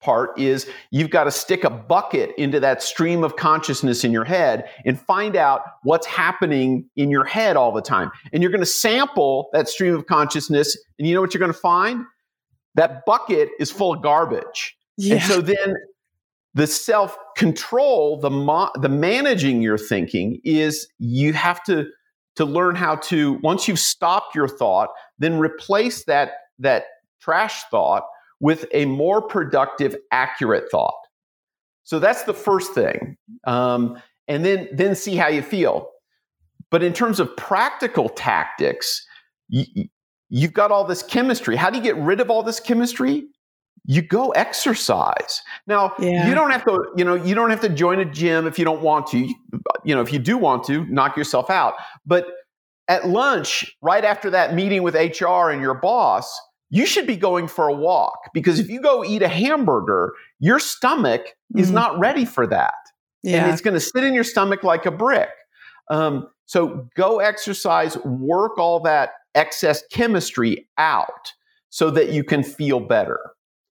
part 0.00 0.38
is 0.38 0.70
you've 0.92 1.10
got 1.10 1.24
to 1.24 1.30
stick 1.32 1.64
a 1.64 1.70
bucket 1.70 2.30
into 2.38 2.60
that 2.60 2.82
stream 2.82 3.24
of 3.24 3.34
consciousness 3.34 4.04
in 4.04 4.12
your 4.12 4.24
head 4.24 4.68
and 4.84 5.00
find 5.00 5.34
out 5.34 5.62
what's 5.82 6.06
happening 6.06 6.88
in 6.94 7.10
your 7.10 7.24
head 7.24 7.56
all 7.56 7.72
the 7.72 7.82
time. 7.82 8.10
And 8.32 8.42
you're 8.42 8.52
going 8.52 8.60
to 8.60 8.66
sample 8.66 9.48
that 9.52 9.68
stream 9.68 9.94
of 9.94 10.06
consciousness 10.06 10.76
and 10.98 11.08
you 11.08 11.14
know 11.14 11.20
what 11.20 11.34
you're 11.34 11.40
going 11.40 11.52
to 11.52 11.58
find? 11.58 12.04
That 12.76 13.04
bucket 13.06 13.48
is 13.58 13.72
full 13.72 13.94
of 13.94 14.02
garbage. 14.02 14.76
Yeah. 14.96 15.14
And 15.14 15.22
so 15.24 15.40
then 15.40 15.74
the 16.58 16.66
self 16.66 17.16
control, 17.36 18.18
the 18.18 18.30
mo- 18.30 18.72
the 18.74 18.88
managing 18.88 19.62
your 19.62 19.78
thinking 19.78 20.40
is 20.42 20.88
you 20.98 21.32
have 21.32 21.62
to 21.64 21.86
to 22.34 22.44
learn 22.44 22.74
how 22.74 22.96
to 22.96 23.34
once 23.44 23.68
you've 23.68 23.78
stopped 23.78 24.34
your 24.34 24.48
thought, 24.48 24.88
then 25.20 25.38
replace 25.38 26.04
that 26.06 26.32
that 26.58 26.86
trash 27.20 27.62
thought 27.70 28.02
with 28.40 28.66
a 28.72 28.86
more 28.86 29.22
productive, 29.22 29.94
accurate 30.10 30.64
thought. 30.68 30.98
So 31.84 32.00
that's 32.00 32.24
the 32.24 32.34
first 32.34 32.74
thing, 32.74 33.16
um, 33.46 34.02
and 34.26 34.44
then 34.44 34.68
then 34.72 34.96
see 34.96 35.14
how 35.14 35.28
you 35.28 35.42
feel. 35.42 35.88
But 36.72 36.82
in 36.82 36.92
terms 36.92 37.20
of 37.20 37.36
practical 37.36 38.08
tactics, 38.08 39.06
you, 39.48 39.84
you've 40.28 40.54
got 40.54 40.72
all 40.72 40.84
this 40.84 41.04
chemistry. 41.04 41.54
How 41.54 41.70
do 41.70 41.76
you 41.76 41.84
get 41.84 41.96
rid 41.96 42.18
of 42.18 42.30
all 42.30 42.42
this 42.42 42.58
chemistry? 42.58 43.28
You 43.88 44.02
go 44.02 44.28
exercise. 44.32 45.42
Now, 45.66 45.94
yeah. 45.98 46.28
you 46.28 46.34
don't 46.34 46.50
have 46.50 46.62
to, 46.66 46.92
you 46.94 47.06
know, 47.06 47.14
you 47.14 47.34
don't 47.34 47.48
have 47.48 47.62
to 47.62 47.70
join 47.70 47.98
a 47.98 48.04
gym 48.04 48.46
if 48.46 48.58
you 48.58 48.64
don't 48.64 48.82
want 48.82 49.06
to. 49.08 49.26
You 49.82 49.94
know, 49.94 50.02
if 50.02 50.12
you 50.12 50.18
do 50.18 50.36
want 50.36 50.64
to, 50.64 50.84
knock 50.86 51.16
yourself 51.16 51.48
out. 51.48 51.72
But 52.04 52.26
at 52.86 53.08
lunch, 53.08 53.74
right 53.80 54.04
after 54.04 54.28
that 54.28 54.54
meeting 54.54 54.82
with 54.82 54.94
HR 54.94 55.48
and 55.48 55.62
your 55.62 55.72
boss, 55.72 56.38
you 56.68 56.84
should 56.84 57.06
be 57.06 57.16
going 57.16 57.48
for 57.48 57.66
a 57.68 57.72
walk 57.72 58.18
because 58.34 58.58
if 58.60 58.68
you 58.68 58.82
go 58.82 59.02
eat 59.02 59.22
a 59.22 59.28
hamburger, 59.28 60.12
your 60.38 60.58
stomach 60.58 61.22
mm-hmm. 61.22 61.58
is 61.58 61.70
not 61.70 61.98
ready 61.98 62.26
for 62.26 62.46
that. 62.46 62.74
Yeah. 63.22 63.42
And 63.42 63.50
it's 63.50 63.62
going 63.62 63.72
to 63.74 63.80
sit 63.80 64.04
in 64.04 64.12
your 64.12 64.22
stomach 64.22 64.62
like 64.62 64.84
a 64.84 64.90
brick. 64.90 65.30
Um, 65.90 66.28
so 66.44 66.86
go 66.94 67.20
exercise, 67.20 67.96
work 68.04 68.58
all 68.58 68.80
that 68.80 69.12
excess 69.34 69.82
chemistry 69.90 70.68
out 70.76 71.32
so 71.70 71.90
that 71.90 72.10
you 72.10 72.22
can 72.22 72.42
feel 72.42 72.80
better. 72.80 73.18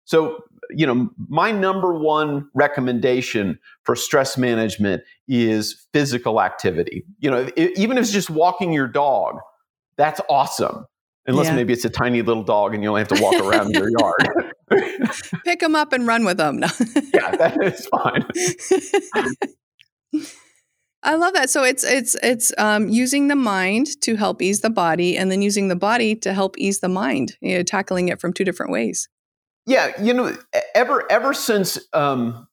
So, 0.07 0.41
you 0.69 0.87
know, 0.87 1.09
my 1.27 1.51
number 1.51 1.93
one 1.93 2.49
recommendation 2.53 3.59
for 3.83 3.93
stress 3.95 4.37
management 4.37 5.03
is 5.27 5.85
physical 5.91 6.41
activity. 6.41 7.05
You 7.19 7.29
know, 7.29 7.49
it, 7.57 7.77
even 7.77 7.97
if 7.97 8.05
it's 8.05 8.13
just 8.13 8.29
walking 8.29 8.71
your 8.71 8.87
dog, 8.87 9.39
that's 9.97 10.21
awesome. 10.29 10.85
Unless 11.25 11.47
yeah. 11.47 11.55
maybe 11.55 11.73
it's 11.73 11.83
a 11.83 11.89
tiny 11.89 12.21
little 12.21 12.43
dog 12.43 12.73
and 12.73 12.81
you 12.81 12.87
only 12.87 13.01
have 13.01 13.09
to 13.09 13.21
walk 13.21 13.35
around 13.35 13.73
your 13.73 13.89
yard. 13.99 14.53
Pick 15.43 15.59
them 15.59 15.75
up 15.75 15.91
and 15.91 16.07
run 16.07 16.23
with 16.23 16.37
them. 16.37 16.57
No. 16.61 16.67
yeah, 17.13 17.35
that 17.35 17.57
is 17.61 17.85
fine. 17.87 18.25
I 21.03 21.15
love 21.15 21.33
that. 21.33 21.49
So 21.49 21.63
it's 21.63 21.83
it's 21.83 22.15
it's 22.23 22.53
um, 22.57 22.87
using 22.87 23.27
the 23.27 23.35
mind 23.35 23.87
to 24.01 24.15
help 24.15 24.41
ease 24.41 24.61
the 24.61 24.69
body, 24.69 25.17
and 25.17 25.29
then 25.29 25.41
using 25.41 25.67
the 25.67 25.75
body 25.75 26.15
to 26.15 26.33
help 26.33 26.57
ease 26.57 26.79
the 26.79 26.89
mind. 26.89 27.37
You 27.41 27.57
know, 27.57 27.63
tackling 27.63 28.07
it 28.07 28.21
from 28.21 28.33
two 28.33 28.45
different 28.45 28.71
ways. 28.71 29.09
Yeah, 29.67 30.01
you 30.01 30.13
know, 30.13 30.35
ever 30.73 31.09
ever 31.11 31.33
since 31.33 31.77
um, 31.93 32.47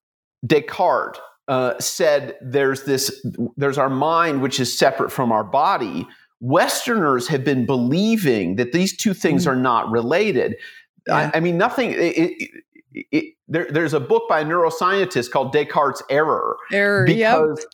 Descartes 0.45 1.21
uh, 1.49 1.79
said 1.79 2.37
there's 2.41 2.85
this 2.85 3.25
there's 3.57 3.79
our 3.79 3.91
mind 3.91 4.43
which 4.43 4.59
is 4.59 4.77
separate 4.77 5.13
from 5.13 5.33
our 5.33 5.45
body 5.45 6.07
westerners 6.41 7.29
have 7.29 7.45
been 7.45 7.65
believing 7.65 8.57
that 8.57 8.73
these 8.73 8.97
two 8.97 9.15
things 9.15 9.45
mm. 9.45 9.49
are 9.49 9.57
not 9.57 9.91
related 9.91 10.57
yeah. 11.07 11.31
I, 11.35 11.39
I, 11.39 11.41
mean 11.41 11.57
nothing 11.57 11.93
it, 11.93 12.17
it, 12.17 12.51
it, 13.13 13.35
there, 13.47 13.67
there's 13.71 13.93
a 13.95 14.01
book 14.01 14.25
by 14.29 14.41
a 14.41 14.45
neuroscientist 14.45 15.31
called 15.31 15.53
descartes 15.53 16.03
error 16.11 16.57
error 16.73 17.07
because 17.07 17.59
yep. 17.59 17.69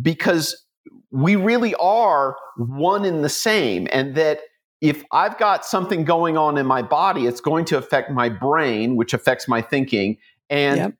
because 0.00 0.64
we 1.10 1.36
really 1.36 1.74
are 1.76 2.36
one 2.56 3.04
in 3.04 3.22
the 3.22 3.28
same 3.28 3.86
and 3.92 4.14
that 4.14 4.40
if 4.80 5.02
I've 5.12 5.38
got 5.38 5.64
something 5.64 6.04
going 6.04 6.36
on 6.36 6.58
in 6.58 6.66
my 6.66 6.82
body, 6.82 7.26
it's 7.26 7.40
going 7.40 7.64
to 7.66 7.78
affect 7.78 8.10
my 8.10 8.28
brain, 8.28 8.96
which 8.96 9.14
affects 9.14 9.48
my 9.48 9.62
thinking. 9.62 10.18
And, 10.50 10.76
yep. 10.76 10.94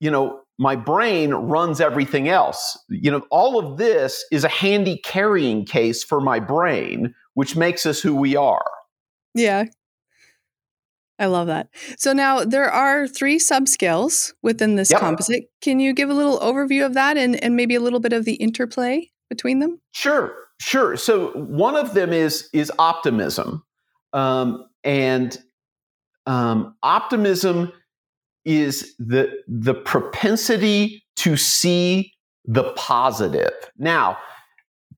you 0.00 0.10
know, 0.10 0.40
my 0.58 0.76
brain 0.76 1.34
runs 1.34 1.80
everything 1.80 2.28
else. 2.28 2.78
You 2.88 3.10
know, 3.10 3.26
all 3.30 3.58
of 3.58 3.76
this 3.76 4.24
is 4.30 4.44
a 4.44 4.48
handy 4.48 4.98
carrying 5.04 5.64
case 5.64 6.02
for 6.02 6.20
my 6.20 6.38
brain, 6.38 7.14
which 7.34 7.56
makes 7.56 7.84
us 7.84 8.00
who 8.00 8.14
we 8.14 8.36
are. 8.36 8.64
Yeah. 9.34 9.64
I 11.18 11.26
love 11.26 11.46
that. 11.46 11.68
So 11.98 12.12
now 12.12 12.44
there 12.44 12.70
are 12.70 13.08
three 13.08 13.38
subscales 13.38 14.32
within 14.42 14.76
this 14.76 14.90
yep. 14.90 15.00
composite. 15.00 15.44
Can 15.62 15.80
you 15.80 15.92
give 15.92 16.10
a 16.10 16.14
little 16.14 16.38
overview 16.40 16.84
of 16.84 16.94
that 16.94 17.16
and, 17.16 17.42
and 17.42 17.56
maybe 17.56 17.74
a 17.74 17.80
little 17.80 18.00
bit 18.00 18.12
of 18.12 18.24
the 18.24 18.34
interplay 18.34 19.10
between 19.30 19.58
them? 19.58 19.80
Sure, 19.92 20.34
sure. 20.60 20.96
So 20.96 21.30
one 21.32 21.76
of 21.76 21.94
them 21.94 22.12
is 22.12 22.48
is 22.52 22.72
optimism, 22.78 23.62
um, 24.12 24.66
and 24.84 25.36
um, 26.26 26.76
optimism 26.82 27.72
is 28.44 28.94
the 28.98 29.30
the 29.48 29.74
propensity 29.74 31.04
to 31.16 31.36
see 31.36 32.12
the 32.44 32.72
positive. 32.74 33.52
Now, 33.76 34.18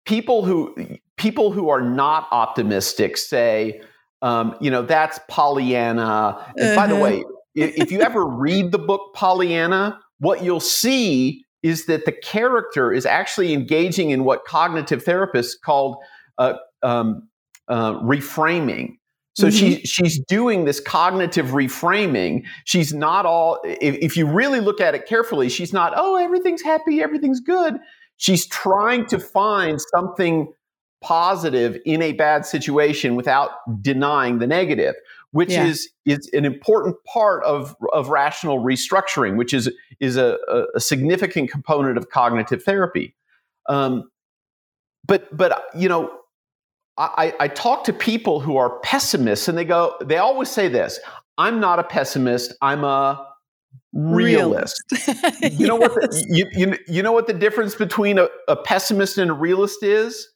people 0.05 0.45
who 0.45 0.75
people 1.17 1.51
who 1.51 1.69
are 1.69 1.81
not 1.81 2.29
optimistic 2.31 3.17
say, 3.17 3.81
um, 4.23 4.57
you 4.61 4.71
know, 4.71 4.83
that's 4.83 5.19
Pollyanna. 5.29 6.53
And 6.57 6.67
uh-huh. 6.67 6.77
by 6.77 6.87
the 6.87 6.95
uh-huh. 6.95 7.03
way, 7.03 7.25
if 7.55 7.91
you 7.91 8.01
ever 8.01 8.25
read 8.27 8.73
the 8.73 8.79
book 8.79 9.15
Pollyanna, 9.15 9.99
what 10.19 10.43
you'll 10.43 10.61
see 10.61 11.45
is 11.63 11.87
that 11.87 12.05
the 12.05 12.13
character 12.13 12.93
is 12.93 13.05
actually 13.05 13.53
engaging 13.53 14.11
in 14.11 14.25
what 14.25 14.45
cognitive 14.45 15.05
therapists 15.05 15.53
called 15.63 15.97
uh, 16.39 16.55
um, 16.83 17.29
uh, 17.69 17.95
reframing. 18.01 18.97
So 19.35 19.47
mm-hmm. 19.47 19.57
she, 19.57 19.81
she's 19.83 20.19
doing 20.27 20.65
this 20.65 20.81
cognitive 20.81 21.47
reframing. 21.49 22.45
She's 22.65 22.93
not 22.93 23.25
all, 23.25 23.61
if, 23.65 23.97
if 23.97 24.17
you 24.17 24.27
really 24.27 24.61
look 24.61 24.81
at 24.81 24.95
it 24.95 25.07
carefully, 25.07 25.49
she's 25.49 25.73
not, 25.73 25.93
oh, 25.95 26.17
everything's 26.17 26.63
happy, 26.63 27.03
everything's 27.03 27.41
good. 27.41 27.79
She's 28.17 28.47
trying 28.49 29.07
to 29.07 29.19
find 29.19 29.81
something 29.95 30.53
positive 31.01 31.79
in 31.87 32.03
a 32.03 32.13
bad 32.13 32.47
situation 32.47 33.15
without 33.15 33.51
denying 33.81 34.39
the 34.39 34.47
negative 34.47 34.97
which 35.33 35.51
yeah. 35.51 35.65
is 35.65 35.91
is 36.05 36.29
an 36.33 36.45
important 36.45 36.97
part 37.05 37.45
of 37.45 37.77
of 37.93 38.09
rational 38.09 38.61
restructuring, 38.61 39.37
which 39.37 39.53
is 39.53 39.71
is 40.01 40.17
a, 40.17 40.39
a 40.75 40.81
significant 40.81 41.51
component 41.51 41.99
of 41.99 42.09
cognitive 42.11 42.63
therapy. 42.63 43.15
Um, 43.69 44.11
but 45.07 45.35
but 45.37 45.65
you 45.75 45.89
know, 45.89 46.19
I, 46.97 47.35
I 47.39 47.49
talk 47.49 47.85
to 47.85 47.93
people 47.93 48.41
who 48.41 48.57
are 48.57 48.79
pessimists, 48.81 49.49
and 49.49 49.57
they 49.57 49.65
go, 49.65 49.97
they 50.01 50.17
always 50.17 50.51
say 50.51 50.69
this: 50.69 50.99
"I'm 51.37 51.61
not 51.61 51.79
a 51.79 51.85
pessimist. 51.85 52.55
I'm 52.63 52.85
a 52.85 53.27
realist." 53.93 54.83
you 55.43 55.67
know 55.67 55.77
what? 55.77 55.93
The, 55.95 56.27
you, 56.29 56.47
you, 56.53 56.79
you 56.89 57.03
know 57.03 57.13
what 57.13 57.27
the 57.27 57.35
difference 57.35 57.75
between 57.75 58.19
a, 58.19 58.29
a 58.49 58.57
pessimist 58.57 59.19
and 59.19 59.31
a 59.31 59.35
realist 59.35 59.83
is? 59.83 60.29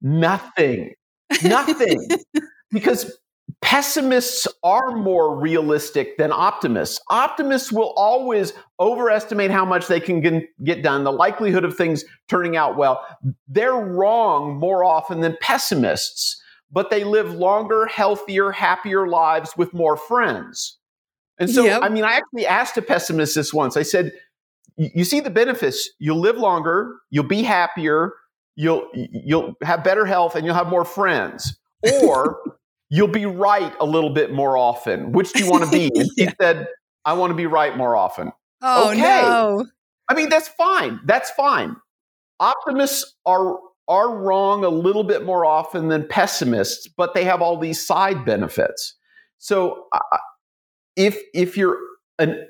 Nothing. 0.00 0.94
Nothing. 1.42 2.08
because 2.70 3.18
pessimists 3.60 4.46
are 4.62 4.96
more 4.96 5.38
realistic 5.38 6.16
than 6.16 6.32
optimists. 6.32 7.00
Optimists 7.08 7.72
will 7.72 7.92
always 7.96 8.52
overestimate 8.80 9.50
how 9.50 9.64
much 9.64 9.86
they 9.88 10.00
can 10.00 10.20
get 10.64 10.82
done, 10.82 11.04
the 11.04 11.12
likelihood 11.12 11.64
of 11.64 11.76
things 11.76 12.04
turning 12.28 12.56
out 12.56 12.76
well. 12.76 13.04
They're 13.46 13.72
wrong 13.72 14.58
more 14.58 14.84
often 14.84 15.20
than 15.20 15.36
pessimists, 15.40 16.40
but 16.70 16.90
they 16.90 17.04
live 17.04 17.32
longer, 17.32 17.86
healthier, 17.86 18.50
happier 18.50 19.06
lives 19.08 19.52
with 19.56 19.74
more 19.74 19.96
friends. 19.96 20.78
And 21.38 21.50
so, 21.50 21.64
yep. 21.64 21.82
I 21.82 21.88
mean, 21.88 22.04
I 22.04 22.12
actually 22.12 22.46
asked 22.46 22.76
a 22.76 22.82
pessimist 22.82 23.34
this 23.34 23.54
once. 23.54 23.76
I 23.76 23.82
said, 23.82 24.12
you 24.76 25.04
see 25.04 25.20
the 25.20 25.30
benefits. 25.30 25.90
You'll 25.98 26.20
live 26.20 26.36
longer, 26.36 26.96
you'll 27.10 27.24
be 27.24 27.42
happier, 27.42 28.12
you'll 28.54 28.88
you'll 28.94 29.54
have 29.62 29.82
better 29.84 30.06
health 30.06 30.34
and 30.36 30.46
you'll 30.46 30.54
have 30.54 30.68
more 30.68 30.84
friends. 30.84 31.56
Or 32.02 32.40
you'll 32.90 33.08
be 33.08 33.26
right 33.26 33.72
a 33.80 33.86
little 33.86 34.10
bit 34.10 34.32
more 34.32 34.56
often. 34.56 35.12
Which 35.12 35.32
do 35.32 35.44
you 35.44 35.50
want 35.50 35.64
to 35.64 35.70
be? 35.70 35.90
And 35.96 36.10
yeah. 36.16 36.26
he 36.26 36.34
said, 36.40 36.68
I 37.04 37.12
want 37.14 37.30
to 37.30 37.34
be 37.34 37.46
right 37.46 37.76
more 37.76 37.96
often. 37.96 38.32
Oh, 38.62 38.90
okay. 38.90 39.00
no. 39.00 39.66
I 40.08 40.14
mean, 40.14 40.28
that's 40.28 40.48
fine. 40.48 41.00
That's 41.04 41.30
fine. 41.30 41.76
Optimists 42.40 43.14
are 43.26 43.58
are 43.88 44.14
wrong 44.14 44.64
a 44.64 44.68
little 44.68 45.04
bit 45.04 45.24
more 45.24 45.46
often 45.46 45.88
than 45.88 46.06
pessimists, 46.06 46.86
but 46.86 47.14
they 47.14 47.24
have 47.24 47.40
all 47.40 47.58
these 47.58 47.84
side 47.84 48.24
benefits. 48.24 48.94
So 49.38 49.86
uh, 49.92 50.18
if 50.96 51.18
if 51.34 51.56
you're 51.56 51.78
an 52.18 52.46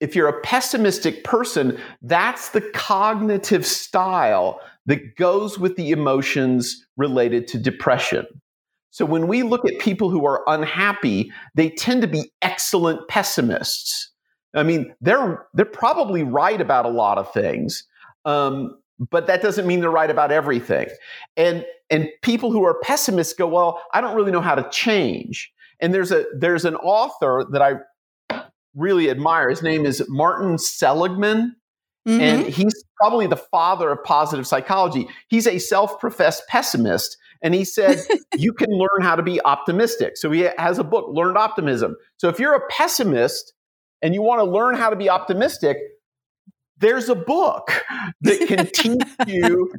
if 0.00 0.14
you're 0.14 0.28
a 0.28 0.40
pessimistic 0.42 1.24
person, 1.24 1.78
that's 2.02 2.50
the 2.50 2.60
cognitive 2.60 3.66
style 3.66 4.60
that 4.86 5.16
goes 5.16 5.58
with 5.58 5.76
the 5.76 5.90
emotions 5.90 6.86
related 6.96 7.48
to 7.48 7.58
depression. 7.58 8.26
So 8.90 9.04
when 9.04 9.26
we 9.28 9.42
look 9.42 9.66
at 9.66 9.78
people 9.78 10.10
who 10.10 10.24
are 10.26 10.42
unhappy, 10.46 11.32
they 11.54 11.70
tend 11.70 12.02
to 12.02 12.08
be 12.08 12.32
excellent 12.42 13.06
pessimists. 13.08 14.10
I 14.54 14.62
mean, 14.62 14.94
they're 15.00 15.46
they're 15.54 15.66
probably 15.66 16.22
right 16.22 16.60
about 16.60 16.86
a 16.86 16.90
lot 16.90 17.18
of 17.18 17.32
things, 17.32 17.84
um, 18.24 18.78
but 19.10 19.26
that 19.26 19.42
doesn't 19.42 19.66
mean 19.66 19.80
they're 19.80 19.90
right 19.90 20.10
about 20.10 20.32
everything. 20.32 20.88
And 21.36 21.66
and 21.90 22.08
people 22.22 22.50
who 22.50 22.64
are 22.64 22.80
pessimists 22.80 23.34
go, 23.34 23.46
well, 23.46 23.82
I 23.92 24.00
don't 24.00 24.16
really 24.16 24.32
know 24.32 24.40
how 24.40 24.54
to 24.54 24.68
change. 24.70 25.52
And 25.80 25.92
there's 25.92 26.10
a 26.10 26.24
there's 26.34 26.64
an 26.64 26.76
author 26.76 27.46
that 27.52 27.62
I 27.62 27.74
really 28.74 29.10
admire. 29.10 29.50
His 29.50 29.62
name 29.62 29.84
is 29.84 30.02
Martin 30.08 30.58
Seligman. 30.58 31.56
Mm-hmm. 32.06 32.20
And 32.20 32.46
he's 32.46 32.84
probably 32.96 33.26
the 33.26 33.36
father 33.36 33.90
of 33.90 34.02
positive 34.02 34.46
psychology. 34.46 35.06
He's 35.28 35.46
a 35.46 35.58
self 35.58 36.00
professed 36.00 36.42
pessimist, 36.48 37.16
and 37.42 37.54
he 37.54 37.64
said, 37.64 38.02
you 38.36 38.52
can 38.52 38.70
learn 38.70 39.02
how 39.02 39.16
to 39.16 39.22
be 39.22 39.40
optimistic. 39.44 40.16
So 40.16 40.30
he 40.30 40.48
has 40.58 40.78
a 40.78 40.84
book, 40.84 41.06
Learned 41.10 41.36
Optimism. 41.36 41.96
So 42.16 42.28
if 42.28 42.38
you're 42.38 42.54
a 42.54 42.66
pessimist 42.68 43.52
and 44.02 44.14
you 44.14 44.22
want 44.22 44.40
to 44.40 44.44
learn 44.44 44.74
how 44.74 44.90
to 44.90 44.96
be 44.96 45.08
optimistic, 45.08 45.76
there's 46.78 47.08
a 47.08 47.14
book 47.14 47.84
that 48.22 48.46
can 48.46 48.66
teach 48.66 49.02
you 49.26 49.72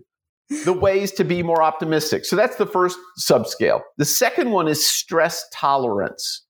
the 0.66 0.74
ways 0.74 1.12
to 1.14 1.24
be 1.24 1.44
more 1.44 1.62
optimistic. 1.62 2.26
So 2.26 2.36
that's 2.36 2.56
the 2.56 2.66
first 2.66 2.98
subscale. 3.20 3.82
The 3.98 4.06
second 4.06 4.52
one 4.52 4.68
is 4.68 4.86
stress 4.86 5.46
tolerance, 5.54 6.44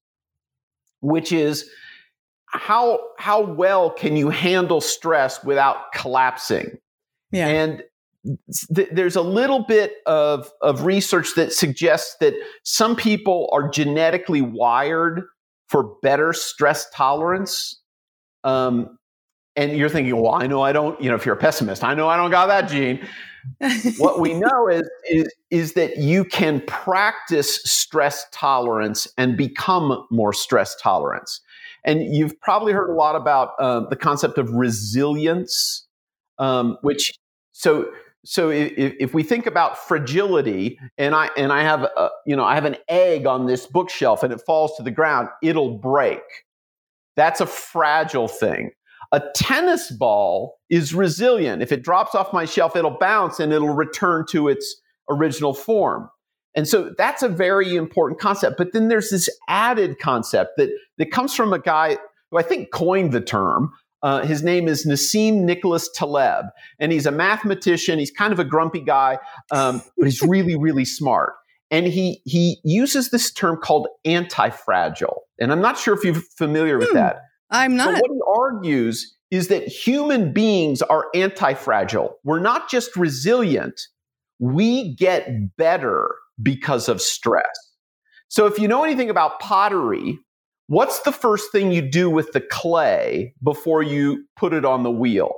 which 1.01 1.32
is 1.32 1.70
how 2.48 3.00
how 3.20 3.42
well 3.42 3.92
can 3.92 4.16
you 4.16 4.30
handle 4.30 4.82
stress 4.82 5.44
without 5.44 5.92
collapsing? 5.94 6.78
Yeah. 7.32 7.48
And 7.48 7.84
th- 8.76 8.90
there's 8.92 9.16
a 9.16 9.22
little 9.22 9.64
bit 9.64 9.96
of, 10.06 10.52
of 10.62 10.86
research 10.86 11.36
that 11.36 11.54
suggests 11.54 12.16
that 12.20 12.34
some 12.64 12.96
people 12.96 13.50
are 13.52 13.70
genetically 13.70 14.42
wired 14.42 15.24
for 15.68 15.96
better 16.02 16.34
stress 16.34 16.90
tolerance. 16.92 17.80
Um, 18.44 18.98
and 19.56 19.78
you're 19.78 19.90
thinking, 19.90 20.16
well, 20.16 20.34
I 20.34 20.48
know 20.48 20.62
I 20.62 20.72
don't, 20.72 21.00
you 21.02 21.10
know, 21.10 21.16
if 21.16 21.26
you're 21.26 21.36
a 21.36 21.40
pessimist, 21.40 21.84
I 21.84 21.94
know 21.94 22.08
I 22.08 22.18
don't 22.18 22.32
got 22.32 22.48
that 22.48 22.70
gene. 22.70 23.06
what 23.98 24.20
we 24.20 24.34
know 24.40 24.68
is, 24.68 24.90
is, 25.10 25.34
is 25.50 25.74
that 25.74 25.98
you 25.98 26.24
can 26.24 26.62
practice 26.62 27.62
stress 27.64 28.26
tolerance 28.32 29.08
and 29.18 29.38
become 29.38 30.06
more 30.12 30.34
stress 30.34 30.76
tolerance. 30.82 31.42
And 31.86 32.14
you've 32.16 32.40
probably 32.42 32.74
heard 32.74 32.90
a 32.90 32.94
lot 32.94 33.16
about 33.16 33.52
uh, 33.60 33.82
the 33.90 33.96
concept 33.96 34.38
of 34.38 34.50
resilience, 34.52 35.88
um, 36.38 36.78
which 36.82 37.14
so 37.52 37.90
so 38.26 38.50
if, 38.50 38.96
if, 39.00 39.14
we 39.14 39.24
think 39.24 39.46
about 39.46 39.78
fragility 39.78 40.78
and 40.98 41.16
i 41.16 41.30
and 41.38 41.54
i 41.54 41.62
have 41.62 41.84
a, 41.84 42.10
you 42.26 42.36
know 42.36 42.44
i 42.44 42.56
have 42.56 42.66
an 42.66 42.76
egg 42.90 43.26
on 43.26 43.46
this 43.46 43.66
bookshelf 43.66 44.24
and 44.24 44.34
it 44.34 44.42
falls 44.46 44.76
to 44.78 44.84
the 44.84 44.92
ground 44.92 45.30
it'll 45.42 45.78
break. 45.78 46.22
That's 47.16 47.42
a 47.42 47.46
fragile 47.46 48.30
thing. 48.30 48.72
A 49.12 49.22
tennis 49.36 49.92
ball 49.92 50.58
is 50.70 50.94
resilient. 50.94 51.62
If 51.62 51.74
it 51.74 51.84
drops 51.84 52.16
off 52.16 52.32
my 52.32 52.46
shelf 52.46 52.76
it'll 52.76 52.98
bounce 52.98 53.40
and 53.40 53.52
it'll 53.54 53.70
return 53.70 54.26
to 54.32 54.48
its 54.48 54.82
original 55.10 55.54
form. 55.54 56.10
And 56.56 56.68
so 56.68 56.94
that's 56.98 57.24
a 57.24 57.30
very 57.30 57.76
important 57.76 58.20
concept 58.20 58.58
but 58.58 58.74
then 58.74 58.90
there's 58.90 59.10
this 59.10 59.30
added 59.48 60.00
concept 60.00 60.58
that 60.58 60.70
that 60.98 61.12
comes 61.12 61.34
from 61.34 61.54
a 61.54 61.60
guy 61.60 61.98
who 62.32 62.38
i 62.38 62.42
think 62.42 62.72
coined 62.72 63.14
the 63.14 63.22
term 63.22 63.72
Uh, 64.01 64.25
his 64.25 64.44
name 64.44 64.68
is 64.68 64.86
Nassim 64.88 65.41
Nicholas 65.44 65.89
Taleb, 65.96 66.46
and 66.79 66.91
he's 66.91 67.06
a 67.06 67.12
mathematician. 67.12 68.00
He's 68.00 68.12
kind 68.12 68.32
of 68.32 68.39
a 68.39 68.44
grumpy 68.46 68.79
guy, 68.82 69.18
um, 69.51 69.82
but 69.98 70.06
he's 70.06 70.22
really, 70.27 70.56
really 70.58 70.86
smart. 70.86 71.34
And 71.72 71.86
he 71.86 72.22
he 72.25 72.60
uses 72.63 73.12
this 73.12 73.32
term 73.32 73.58
called 73.62 73.88
anti-fragile. 74.06 75.22
And 75.39 75.51
I'm 75.51 75.62
not 75.62 75.77
sure 75.77 75.94
if 75.94 76.03
you're 76.03 76.22
familiar 76.38 76.77
with 76.77 76.89
Hmm. 76.89 76.96
that. 76.96 77.18
I'm 77.51 77.72
But 77.77 77.91
not. 77.91 78.01
what 78.01 78.12
he 78.12 78.20
argues 78.27 79.15
is 79.32 79.48
that 79.50 79.68
human 79.68 80.34
beings 80.34 80.82
are 80.82 81.06
anti-fragile. 81.13 82.15
We're 82.24 82.39
not 82.39 82.70
just 82.70 82.96
resilient; 82.96 83.79
we 84.39 84.96
get 84.96 85.56
better 85.58 86.10
because 86.41 86.88
of 86.89 87.01
stress. 87.01 87.46
So, 88.29 88.46
if 88.46 88.58
you 88.60 88.68
know 88.68 88.84
anything 88.84 89.10
about 89.10 89.39
pottery, 89.39 90.18
what's 90.70 91.00
the 91.02 91.12
first 91.12 91.52
thing 91.52 91.72
you 91.72 91.82
do 91.82 92.10
with 92.10 92.32
the 92.32 92.42
clay 92.42 93.34
before 93.44 93.84
you 93.84 94.26
put 94.38 94.54
it 94.54 94.64
on 94.66 94.84
the 94.84 94.92
wheel? 94.92 95.34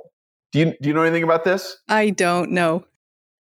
Do 0.51 0.59
you, 0.59 0.65
do 0.81 0.89
you 0.89 0.93
know 0.93 1.01
anything 1.01 1.23
about 1.23 1.43
this? 1.45 1.77
I 1.87 2.09
don't 2.11 2.51
know. 2.51 2.85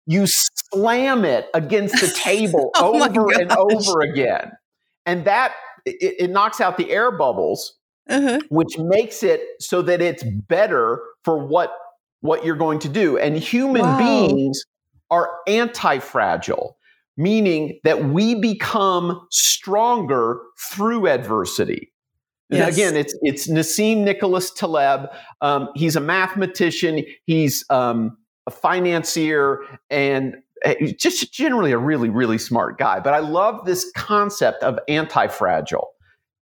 You 0.06 0.26
slam 0.72 1.24
it 1.24 1.46
against 1.54 2.00
the 2.00 2.08
table 2.22 2.70
Oh 2.74 3.02
over 3.02 3.30
and 3.40 3.50
over 3.52 4.00
again. 4.02 4.52
And 5.06 5.24
that 5.24 5.54
it, 5.84 6.16
it 6.18 6.30
knocks 6.30 6.60
out 6.60 6.76
the 6.76 6.90
air 6.90 7.10
bubbles, 7.12 7.74
Uh-huh. 8.08 8.40
which 8.50 8.76
makes 8.78 9.22
it 9.22 9.40
so 9.60 9.82
that 9.82 10.02
it's 10.02 10.24
better 10.48 11.00
for 11.24 11.38
what 11.38 11.72
what 12.20 12.44
you're 12.44 12.56
going 12.56 12.80
to 12.80 12.88
do. 12.88 13.16
And 13.18 13.36
human 13.36 13.82
Wow. 13.84 13.96
beings 13.96 14.60
are 15.10 15.30
anti-fragile, 15.46 16.75
meaning 17.16 17.78
that 17.84 18.04
we 18.06 18.34
become 18.34 19.26
stronger 19.30 20.40
through 20.60 21.08
adversity. 21.08 21.92
And 22.50 22.58
Yes. 22.60 22.74
Again, 22.74 22.96
it's 22.96 23.18
it's 23.22 23.50
Nassim 23.50 24.04
Nicholas 24.04 24.52
Taleb. 24.52 25.10
Um, 25.40 25.68
he's 25.74 25.96
a 25.96 26.00
mathematician. 26.00 27.04
He's 27.24 27.64
um, 27.70 28.16
a 28.46 28.52
financier 28.52 29.62
and 29.90 30.36
uh, 30.64 30.74
just 30.96 31.32
generally 31.32 31.72
a 31.72 31.78
really 31.78 32.08
really 32.08 32.38
smart 32.38 32.78
guy. 32.78 33.00
But 33.00 33.14
I 33.14 33.18
love 33.18 33.64
this 33.64 33.90
concept 33.96 34.62
of 34.62 34.78
anti-fragile. 34.86 35.88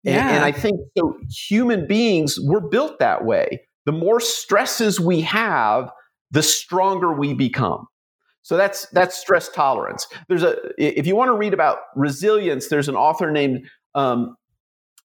And, 0.04 0.14
Yeah. 0.14 0.28
and 0.34 0.44
I 0.44 0.52
think 0.52 0.78
so. 0.98 1.16
Human 1.48 1.86
beings 1.86 2.38
were 2.44 2.60
built 2.60 2.98
that 2.98 3.24
way. 3.24 3.62
The 3.86 3.92
more 3.92 4.20
stresses 4.20 5.00
we 5.00 5.22
have, 5.22 5.90
the 6.30 6.42
stronger 6.42 7.14
we 7.14 7.32
become. 7.32 7.86
So 8.44 8.58
that's 8.58 8.86
that's 8.90 9.16
stress 9.16 9.48
tolerance. 9.48 10.06
There's 10.28 10.42
a 10.42 10.56
if 10.76 11.06
you 11.06 11.16
want 11.16 11.30
to 11.30 11.32
read 11.32 11.54
about 11.54 11.78
resilience, 11.96 12.68
there's 12.68 12.90
an 12.90 12.94
author 12.94 13.30
named 13.30 13.66
um, 13.94 14.36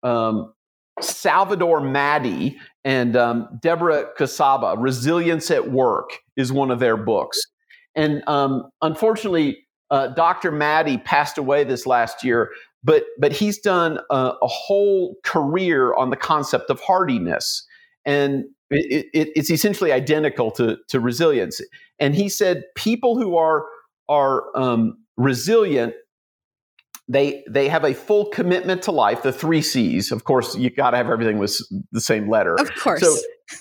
um, 0.03 0.53
Salvatore 0.99 1.79
Maddi 1.79 2.57
and 2.83 3.15
um, 3.15 3.47
Deborah 3.61 4.07
Khoshaba. 4.19 4.75
Resilience 4.77 5.49
at 5.51 5.71
Work 5.71 6.09
is 6.35 6.51
one 6.51 6.69
of 6.69 6.79
their 6.79 6.97
books, 6.97 7.41
and 7.95 8.27
um, 8.27 8.69
unfortunately, 8.81 9.65
uh, 9.89 10.07
Dr. 10.07 10.51
Maddi 10.51 11.01
passed 11.05 11.37
away 11.37 11.63
this 11.63 11.85
last 11.85 12.25
year. 12.25 12.51
But 12.83 13.05
but 13.19 13.31
he's 13.31 13.57
done 13.57 13.99
a, 14.09 14.33
a 14.41 14.47
whole 14.47 15.15
career 15.23 15.93
on 15.93 16.09
the 16.09 16.17
concept 16.17 16.69
of 16.69 16.81
hardiness, 16.81 17.65
and 18.03 18.43
it, 18.69 19.07
it, 19.13 19.29
it's 19.35 19.49
essentially 19.49 19.91
identical 19.91 20.51
to 20.51 20.77
to 20.87 20.99
resilience. 20.99 21.61
And 21.99 22.15
he 22.15 22.29
said 22.29 22.63
people 22.75 23.17
who 23.17 23.37
are 23.37 23.65
are 24.07 24.45
um, 24.57 24.97
resilient 25.17 25.93
they 27.07 27.43
they 27.49 27.67
have 27.67 27.83
a 27.83 27.93
full 27.93 28.25
commitment 28.29 28.83
to 28.83 28.91
life 28.91 29.23
the 29.23 29.33
three 29.33 29.63
c's. 29.63 30.11
Of 30.11 30.23
course 30.23 30.55
you 30.55 30.69
got 30.69 30.91
to 30.91 30.97
have 30.97 31.09
everything 31.09 31.39
with 31.39 31.59
the 31.91 32.01
same 32.01 32.29
letter. 32.29 32.55
Of 32.55 32.73
course. 32.75 33.01
so 33.01 33.15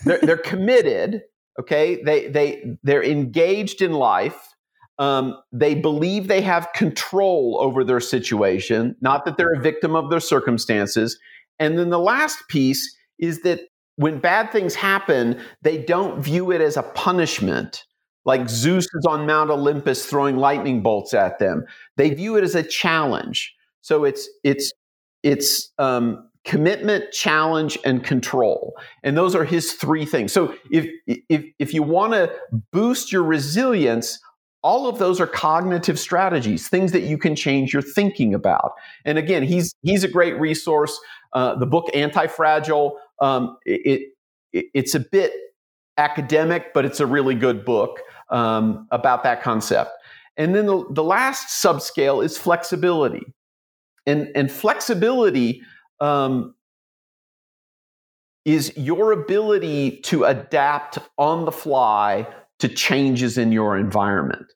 they're, 0.04 0.20
they're 0.20 0.36
committed 0.36 1.22
okay? 1.58 2.02
They 2.02 2.28
they 2.28 2.76
they're 2.82 3.02
engaged 3.02 3.82
in 3.82 3.92
life. 3.92 4.54
Um, 4.98 5.36
they 5.52 5.76
believe 5.76 6.26
they 6.26 6.40
have 6.40 6.72
control 6.74 7.56
over 7.60 7.84
their 7.84 8.00
situation 8.00 8.96
not 9.00 9.24
that 9.24 9.36
they're 9.36 9.54
a 9.54 9.60
victim 9.60 9.94
of 9.94 10.10
their 10.10 10.20
circumstances. 10.20 11.18
And 11.60 11.78
then 11.78 11.90
the 11.90 12.00
last 12.00 12.48
piece 12.48 12.96
is 13.18 13.42
that 13.42 13.60
when 13.98 14.20
bad 14.20 14.50
things 14.52 14.74
happen 14.74 15.40
they 15.62 15.78
don't 15.78 16.22
view 16.22 16.50
it 16.50 16.60
as 16.60 16.76
a 16.76 16.82
punishment. 16.82 17.84
Like 18.24 18.48
zeus 18.48 18.86
is 18.94 19.06
on 19.06 19.26
mount 19.26 19.50
olympus 19.50 20.06
throwing 20.06 20.36
lightning 20.36 20.82
bolts 20.82 21.14
at 21.14 21.38
them. 21.38 21.64
They 21.96 22.10
view 22.10 22.36
it 22.36 22.44
as 22.44 22.54
a 22.54 22.62
challenge. 22.62 23.54
So 23.80 24.04
it's 24.04 24.28
it's 24.44 24.72
it's 25.22 25.72
um, 25.78 26.28
commitment 26.44 27.10
challenge 27.12 27.76
and 27.84 28.04
control. 28.04 28.74
And 29.02 29.16
those 29.16 29.34
are 29.34 29.44
his 29.44 29.72
three 29.72 30.04
things. 30.04 30.32
So 30.32 30.54
if 30.70 30.86
if 31.06 31.44
if 31.58 31.74
you 31.74 31.82
want 31.82 32.12
to 32.12 32.32
boost 32.72 33.12
your 33.12 33.22
resilience 33.22 34.18
all 34.62 34.88
of 34.88 34.98
those 34.98 35.20
are 35.20 35.26
cognitive 35.26 35.98
strategies 35.98 36.68
things 36.68 36.92
that 36.92 37.02
you 37.02 37.16
can 37.16 37.36
change 37.36 37.72
your 37.72 37.82
thinking 37.82 38.34
about. 38.34 38.72
And 39.04 39.18
again 39.18 39.42
he's 39.42 39.74
he's 39.82 40.04
a 40.04 40.08
great 40.08 40.38
resource. 40.38 40.98
Uh, 41.32 41.54
the 41.56 41.66
book 41.66 41.90
anti-fragile 41.94 42.98
um, 43.20 43.56
it, 43.64 44.12
it 44.52 44.66
it's 44.74 44.94
a 44.94 45.00
bit 45.00 45.32
academic 45.96 46.72
but 46.74 46.84
it's 46.84 47.00
a 47.00 47.06
really 47.06 47.34
good 47.34 47.64
book 47.64 48.00
um, 48.30 48.86
about 48.90 49.22
that 49.24 49.42
concept. 49.42 49.90
And 50.36 50.54
then 50.54 50.66
the, 50.66 50.84
the 50.90 51.02
last 51.02 51.64
subscale 51.64 52.24
is 52.24 52.38
flexibility. 52.38 53.24
And 54.06 54.30
and 54.34 54.50
flexibility 54.50 55.62
um, 56.00 56.54
is 58.44 58.72
your 58.76 59.12
ability 59.12 60.00
to 60.02 60.24
adapt 60.24 60.98
on 61.18 61.44
the 61.44 61.52
fly 61.52 62.26
to 62.58 62.68
changes 62.68 63.38
in 63.38 63.52
your 63.52 63.76
environment. 63.76 64.52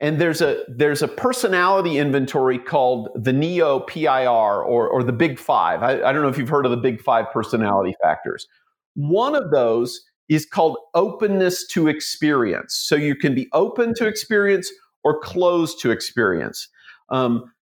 And 0.00 0.20
there's 0.20 0.42
a 0.42 0.62
there's 0.68 1.00
a 1.00 1.08
personality 1.08 1.98
inventory 1.98 2.58
called 2.58 3.08
the 3.14 3.32
NEO 3.32 3.80
PI-R 3.80 4.62
or 4.62 4.88
or 4.88 5.02
the 5.02 5.12
Big 5.12 5.38
Five. 5.38 5.82
I, 5.82 6.02
I 6.02 6.12
don't 6.12 6.22
know 6.22 6.28
if 6.28 6.36
you've 6.36 6.50
heard 6.50 6.66
of 6.66 6.70
the 6.70 6.76
Big 6.76 7.00
Five 7.00 7.26
personality 7.32 7.94
factors. 8.02 8.46
One 8.94 9.34
of 9.34 9.50
those 9.50 10.02
is 10.28 10.44
called 10.44 10.76
openness 10.94 11.66
to 11.68 11.88
experience. 11.88 12.74
So 12.74 12.96
you 12.96 13.14
can 13.14 13.34
be 13.34 13.48
open 13.52 13.94
to 13.94 14.06
experience 14.06 14.70
or 15.04 15.20
closed 15.20 15.80
to 15.80 15.90
experience, 15.92 16.68
um, 17.10 17.52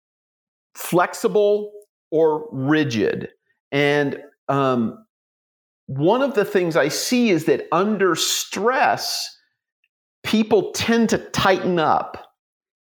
flexible 0.74 1.72
or 2.10 2.48
rigid. 2.50 3.28
And 3.70 4.22
um, 4.48 5.04
one 5.86 6.22
of 6.22 6.34
the 6.34 6.44
things 6.44 6.76
I 6.76 6.88
see 6.88 7.30
is 7.30 7.44
that 7.44 7.66
under 7.70 8.14
stress, 8.14 9.33
people 10.34 10.72
tend 10.72 11.08
to 11.08 11.16
tighten 11.16 11.78
up 11.78 12.32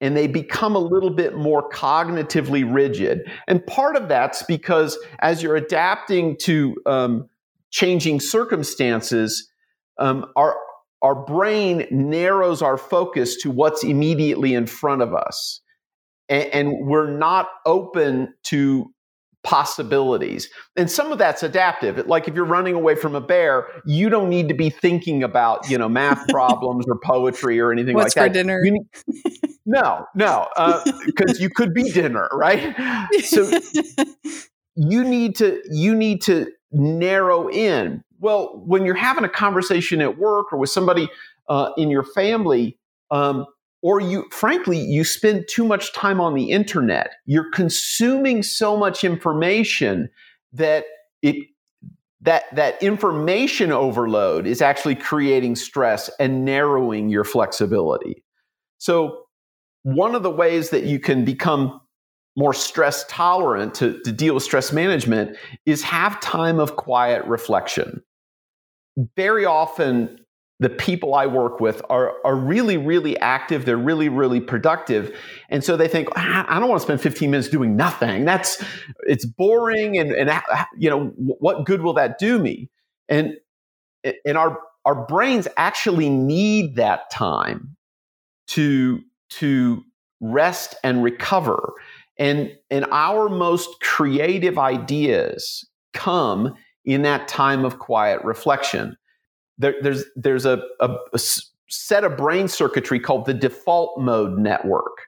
and 0.02 0.18
they 0.18 0.28
become 0.28 0.76
a 0.76 0.80
little 0.80 1.10
bit 1.10 1.38
more 1.38 1.70
cognitively 1.70 2.70
rigid. 2.70 3.22
And 3.48 3.66
part 3.66 3.96
of 3.96 4.10
that's 4.10 4.44
because 4.44 4.98
as 5.20 5.42
you're 5.42 5.56
adapting 5.56 6.36
to 6.42 6.76
um, 6.86 7.30
changing 7.72 8.20
circumstances, 8.20 9.50
um, 9.98 10.26
our 10.36 10.58
our 11.02 11.16
brain 11.16 11.88
narrows 11.90 12.62
our 12.62 12.76
focus 12.76 13.38
to 13.38 13.50
what's 13.50 13.82
immediately 13.82 14.54
in 14.54 14.68
front 14.68 15.02
of 15.02 15.14
us, 15.14 15.62
and, 16.28 16.48
and 16.54 16.88
we're 16.88 17.10
not 17.18 17.48
open 17.66 18.34
to 18.44 18.92
possibilities. 19.44 20.50
And 20.76 20.90
some 20.90 21.12
of 21.12 21.18
that's 21.18 21.44
adaptive. 21.44 22.06
Like 22.08 22.28
if 22.28 22.36
you're 22.36 22.46
running 22.46 22.74
away 22.76 22.96
from 22.96 23.16
a 23.16 23.22
bear, 23.22 23.68
you 23.86 24.10
don't 24.10 24.30
need 24.30 24.50
to 24.50 24.54
be 24.54 24.70
thinking 24.70 25.24
about, 25.24 25.70
you 25.70 25.78
know, 25.78 25.88
math 25.88 26.28
problems 26.30 26.86
or 26.88 27.00
poetry 27.04 27.60
or 27.60 27.72
anything 27.72 27.96
What's 27.96 28.16
like 28.16 28.28
for 28.28 28.30
that. 28.30 28.34
dinner? 28.34 28.60
Need- 28.62 28.82
no, 29.66 30.06
no, 30.16 30.48
because 31.06 31.40
you 31.40 31.50
could 31.50 31.74
be 31.74 31.92
dinner, 31.92 32.28
right? 32.34 32.76
So 33.24 33.60
you 34.76 35.04
need 35.04 35.36
to 35.38 35.62
you 35.72 35.96
need 35.96 36.22
to 36.24 36.52
narrow 36.72 37.50
in. 37.50 38.04
Well, 38.20 38.62
when 38.66 38.86
you're 38.86 38.96
having 38.96 39.24
a 39.24 39.30
conversation 39.30 40.02
at 40.02 40.18
work 40.18 40.52
or 40.52 40.58
with 40.58 40.72
somebody 40.72 41.10
uh, 41.50 41.72
in 41.78 41.90
your 41.90 42.04
family, 42.04 42.78
um, 43.12 43.46
or 43.82 44.00
you 44.00 44.26
frankly 44.32 44.78
you 44.78 45.04
spend 45.04 45.46
too 45.50 45.64
much 45.64 45.94
time 45.94 46.20
on 46.20 46.34
the 46.34 46.52
internet. 46.52 47.12
You're 47.26 47.52
consuming 47.52 48.44
so 48.44 48.76
much 48.76 49.04
information 49.04 50.10
that 50.54 50.86
it 51.22 51.36
that 52.22 52.44
that 52.56 52.82
information 52.82 53.72
overload 53.72 54.48
is 54.48 54.62
actually 54.62 54.96
creating 54.96 55.56
stress 55.56 56.10
and 56.20 56.44
narrowing 56.44 57.10
your 57.10 57.24
flexibility. 57.24 58.24
So 58.80 59.26
one 59.84 60.16
of 60.16 60.24
the 60.24 60.32
ways 60.32 60.72
that 60.72 60.84
you 60.84 61.00
can 61.00 61.24
become 61.24 61.80
more 62.36 62.54
stress 62.54 63.06
tolerant 63.08 63.74
to, 63.76 64.00
to 64.04 64.12
deal 64.12 64.36
with 64.36 64.44
stress 64.44 64.72
management 64.72 65.38
is 65.66 65.82
have 65.82 66.20
time 66.22 66.60
of 66.60 66.76
quiet 66.76 67.26
reflection. 67.26 68.02
Very 69.16 69.46
often 69.46 70.20
the 70.60 70.70
people 70.70 71.14
I 71.14 71.28
work 71.28 71.60
with 71.60 71.82
are, 71.90 72.14
are 72.26 72.36
really, 72.36 72.78
really 72.78 73.18
active. 73.20 73.66
They're 73.66 73.78
really, 73.78 74.10
really 74.10 74.42
productive. 74.42 75.16
And 75.50 75.64
so 75.64 75.78
they 75.78 75.88
think, 75.88 76.10
"Ah, 76.16 76.46
I 76.50 76.60
don't 76.60 76.68
want 76.68 76.82
to 76.82 76.84
spend 76.84 77.00
15 77.00 77.30
minutes 77.30 77.48
doing 77.48 77.76
nothing. 77.76 78.26
That's, 78.26 78.64
it's 79.06 79.26
boring. 79.26 80.00
And, 80.00 80.12
and 80.12 80.32
you 80.78 80.90
know, 80.90 81.12
what 81.18 81.66
good 81.66 81.82
will 81.82 81.94
that 81.94 82.18
do 82.18 82.40
me? 82.40 82.70
And, 83.08 83.36
and 84.26 84.38
our 84.38 84.60
our 84.88 85.06
brains 85.06 85.50
actually 85.58 86.10
need 86.10 86.78
that 86.78 87.12
time 87.12 87.76
to 88.48 89.02
to 89.30 89.84
rest 90.22 90.76
and 90.82 91.04
recover 91.04 91.74
and 92.18 92.52
and 92.72 92.86
our 92.86 93.28
most 93.28 93.70
creative 93.82 94.58
ideas 94.58 95.68
come 95.94 96.56
in 96.86 97.02
that 97.02 97.28
time 97.28 97.66
of 97.66 97.80
quiet 97.80 98.24
reflection 98.24 98.96
there, 99.58 99.76
there's 99.82 100.06
there's 100.16 100.46
a, 100.46 100.62
a, 100.80 100.96
a 101.14 101.20
set 101.70 102.04
of 102.04 102.18
brain 102.18 102.48
circuitry 102.48 103.00
called 103.00 103.26
the 103.26 103.34
default 103.34 104.00
mode 104.00 104.38
network 104.38 105.08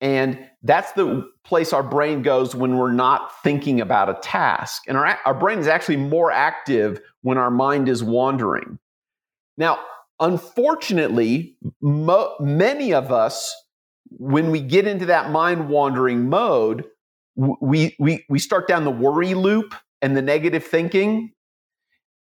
and 0.00 0.38
that's 0.62 0.92
the 0.92 1.28
place 1.44 1.72
our 1.72 1.82
brain 1.82 2.22
goes 2.22 2.54
when 2.54 2.78
we're 2.78 2.92
not 2.92 3.42
thinking 3.42 3.80
about 3.80 4.08
a 4.08 4.18
task. 4.22 4.82
And 4.88 4.96
our, 4.96 5.18
our 5.26 5.34
brain 5.34 5.58
is 5.58 5.66
actually 5.66 5.98
more 5.98 6.30
active 6.30 7.00
when 7.22 7.36
our 7.36 7.50
mind 7.50 7.88
is 7.88 8.02
wandering. 8.02 8.78
Now, 9.58 9.78
unfortunately, 10.18 11.56
mo- 11.82 12.34
many 12.40 12.94
of 12.94 13.12
us, 13.12 13.54
when 14.10 14.50
we 14.50 14.60
get 14.60 14.86
into 14.86 15.06
that 15.06 15.30
mind 15.30 15.68
wandering 15.68 16.28
mode, 16.28 16.84
we, 17.36 17.94
we, 17.98 18.24
we 18.28 18.38
start 18.38 18.66
down 18.66 18.84
the 18.84 18.90
worry 18.90 19.34
loop 19.34 19.74
and 20.00 20.16
the 20.16 20.22
negative 20.22 20.64
thinking. 20.64 21.32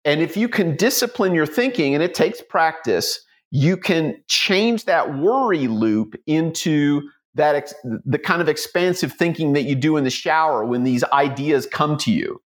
And 0.04 0.20
if 0.20 0.36
you 0.36 0.48
can 0.48 0.76
discipline 0.76 1.34
your 1.34 1.46
thinking, 1.46 1.94
and 1.94 2.02
it 2.02 2.14
takes 2.14 2.42
practice, 2.42 3.20
you 3.50 3.76
can 3.76 4.22
change 4.28 4.84
that 4.84 5.16
worry 5.18 5.66
loop 5.68 6.14
into 6.26 7.02
that 7.34 7.54
ex- 7.54 7.74
the 8.04 8.18
kind 8.18 8.40
of 8.40 8.48
expansive 8.48 9.12
thinking 9.12 9.54
that 9.54 9.62
you 9.62 9.74
do 9.74 9.96
in 9.96 10.04
the 10.04 10.10
shower 10.10 10.64
when 10.64 10.84
these 10.84 11.02
ideas 11.04 11.66
come 11.66 11.96
to 11.98 12.12
you. 12.12 12.40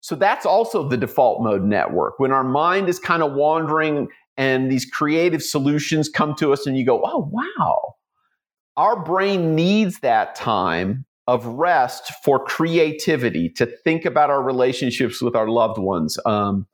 So 0.00 0.14
that's 0.14 0.46
also 0.46 0.88
the 0.88 0.96
default 0.96 1.42
mode 1.42 1.62
network. 1.62 2.18
When 2.18 2.32
our 2.32 2.44
mind 2.44 2.88
is 2.88 2.98
kind 2.98 3.22
of 3.22 3.34
wandering 3.34 4.08
and 4.36 4.70
these 4.70 4.86
creative 4.86 5.42
solutions 5.42 6.08
come 6.08 6.34
to 6.36 6.52
us 6.52 6.66
and 6.66 6.76
you 6.76 6.86
go, 6.86 7.02
"Oh, 7.04 7.28
wow." 7.30 7.94
Our 8.76 9.02
brain 9.02 9.54
needs 9.54 10.00
that 10.00 10.34
time 10.34 11.04
of 11.26 11.44
rest 11.44 12.12
for 12.24 12.42
creativity 12.42 13.50
to 13.50 13.66
think 13.84 14.04
about 14.04 14.30
our 14.30 14.42
relationships 14.42 15.20
with 15.20 15.36
our 15.36 15.48
loved 15.48 15.78
ones, 15.78 16.18
um, 16.24 16.66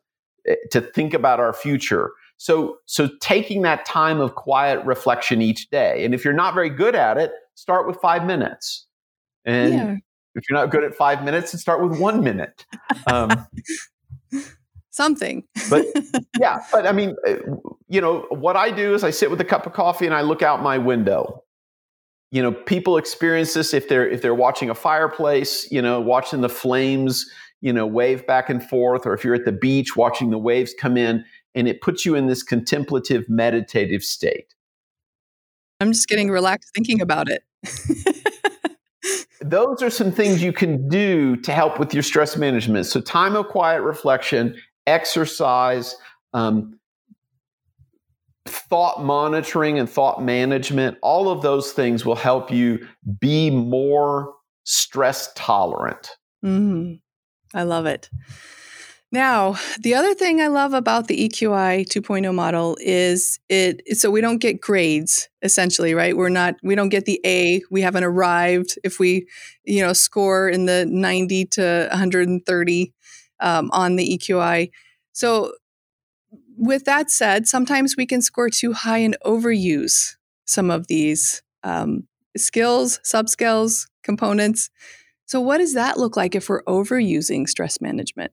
to 0.71 0.81
think 0.81 1.15
about 1.15 1.41
our 1.41 1.53
future. 1.53 2.13
So, 2.39 2.79
so 2.87 3.09
taking 3.21 3.63
that 3.63 3.85
time 3.87 4.21
of 4.21 4.35
quiet 4.35 4.85
reflection 4.85 5.41
each 5.41 5.71
day. 5.71 6.05
And 6.05 6.15
if 6.15 6.25
you're 6.25 6.35
not 6.35 6.55
very 6.55 6.71
good 6.71 6.95
at 6.95 7.17
it, 7.17 7.33
start 7.55 7.87
with 7.87 7.97
five 7.97 8.27
minutes. 8.27 8.87
And 9.45 9.75
yeah. 9.75 9.97
if 10.35 10.45
you're 10.49 10.59
not 10.59 10.71
good 10.71 10.85
at 10.85 10.95
five 10.95 11.25
minutes, 11.25 11.53
then 11.53 11.59
start 11.59 11.89
with 11.89 11.99
one 11.99 12.23
minute. 12.23 12.67
Um, 13.07 13.47
Something. 14.91 15.45
but 15.69 15.85
yeah, 16.41 16.59
but 16.73 16.87
I 16.87 16.93
mean, 16.93 17.17
uh, 17.27 17.35
you 17.87 18.01
know, 18.01 18.27
what 18.31 18.57
I 18.57 18.71
do 18.71 18.95
is 18.95 19.05
I 19.05 19.11
sit 19.11 19.31
with 19.31 19.41
a 19.43 19.45
cup 19.45 19.67
of 19.67 19.75
coffee 19.75 20.07
and 20.07 20.15
I 20.15 20.23
look 20.23 20.43
out 20.43 20.63
my 20.63 20.79
window. 20.79 21.43
You 22.31 22.43
know, 22.43 22.53
people 22.53 22.97
experience 22.97 23.53
this 23.53 23.75
if 23.75 23.89
they're 23.89 24.09
if 24.09 24.23
they're 24.23 24.35
watching 24.35 24.71
a 24.71 24.75
fireplace, 24.75 25.71
you 25.71 25.83
know, 25.83 26.01
watching 26.01 26.41
the 26.41 26.49
flames, 26.49 27.31
you 27.61 27.73
know, 27.73 27.87
wave 27.87 28.27
back 28.27 28.49
and 28.51 28.63
forth, 28.63 29.07
or 29.07 29.15
if 29.15 29.25
you're 29.25 29.35
at 29.35 29.45
the 29.45 29.53
beach 29.53 29.97
watching 29.97 30.31
the 30.31 30.39
waves 30.39 30.75
come 30.79 30.97
in, 30.97 31.25
and 31.55 31.67
it 31.67 31.81
puts 31.81 32.05
you 32.05 32.15
in 32.15 32.27
this 32.27 32.43
contemplative, 32.43 33.29
meditative 33.29 34.03
state. 34.03 34.55
I'm 35.81 35.93
just 35.93 36.09
getting 36.09 36.31
relaxed 36.31 36.71
thinking 36.75 37.01
about 37.01 37.29
it. 37.29 37.43
Those 39.41 39.83
are 39.83 39.91
some 39.91 40.11
things 40.11 40.43
you 40.43 40.53
can 40.53 40.89
do 40.89 41.37
to 41.37 41.53
help 41.53 41.79
with 41.79 41.95
your 41.95 42.03
stress 42.03 42.37
management. 42.37 42.87
So, 42.87 43.01
time 43.01 43.37
of 43.37 43.47
quiet 43.49 43.83
reflection, 43.83 44.57
exercise, 44.87 45.95
um, 46.33 46.79
thought 48.47 49.05
monitoring, 49.05 49.79
and 49.79 49.89
thought 49.89 50.23
management, 50.23 50.99
all 51.03 51.29
of 51.29 51.43
those 51.43 51.73
things 51.73 52.05
will 52.05 52.17
help 52.17 52.51
you 52.51 52.87
be 53.21 53.51
more 53.51 54.35
stress 54.65 55.33
tolerant. 55.35 56.11
Mm, 56.45 57.01
I 57.55 57.63
love 57.63 57.87
it. 57.87 58.11
Now, 59.13 59.57
the 59.81 59.95
other 59.95 60.15
thing 60.15 60.41
I 60.41 60.49
love 60.49 60.75
about 60.75 61.07
the 61.07 61.29
EQI 61.29 61.87
2.0 61.87 62.35
model 62.35 62.77
is 62.81 63.39
it 63.49 63.97
so 63.97 64.11
we 64.11 64.21
don't 64.21 64.39
get 64.39 64.61
grades 64.61 65.29
essentially, 65.43 65.95
right? 65.95 66.17
We're 66.17 66.29
not 66.29 66.57
we 66.63 66.75
don't 66.75 66.89
get 66.89 67.05
the 67.05 67.21
A, 67.25 67.63
we 67.71 67.83
haven't 67.83 68.03
arrived 68.03 68.79
if 68.83 68.99
we, 68.99 69.27
you 69.65 69.81
know, 69.81 69.93
score 69.93 70.49
in 70.49 70.67
the 70.67 70.87
90 70.87 71.47
to 71.47 71.87
130 71.91 72.93
um, 73.41 73.71
on 73.73 73.97
the 73.97 74.19
EQI. 74.19 74.71
So 75.13 75.53
with 76.57 76.85
that 76.85 77.11
said, 77.11 77.47
sometimes 77.47 77.95
we 77.97 78.07
can 78.07 78.23
score 78.23 78.51
too 78.51 78.73
high 78.73 78.99
and 78.99 79.17
overuse 79.25 80.17
some 80.47 80.71
of 80.71 80.89
these 80.89 81.43
um, 81.63 82.09
skills, 82.37 82.99
subskills, 83.05 83.87
components. 84.03 84.71
So 85.27 85.41
what 85.41 85.59
does 85.59 85.75
that 85.75 85.99
look 85.99 86.17
like 86.17 86.35
if 86.35 86.49
we're 86.49 86.63
overusing 86.65 87.49
stress 87.49 87.81
management? 87.81 88.33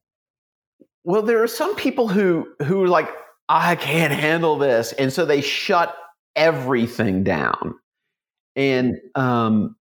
Well, 1.03 1.21
there 1.23 1.43
are 1.43 1.47
some 1.47 1.75
people 1.75 2.07
who 2.07 2.47
who 2.61 2.83
are 2.83 2.87
like 2.87 3.09
I 3.49 3.75
can't 3.75 4.13
handle 4.13 4.57
this, 4.57 4.93
and 4.93 5.11
so 5.11 5.25
they 5.25 5.41
shut 5.41 5.95
everything 6.35 7.23
down, 7.23 7.75
and 8.55 8.95
um, 9.15 9.75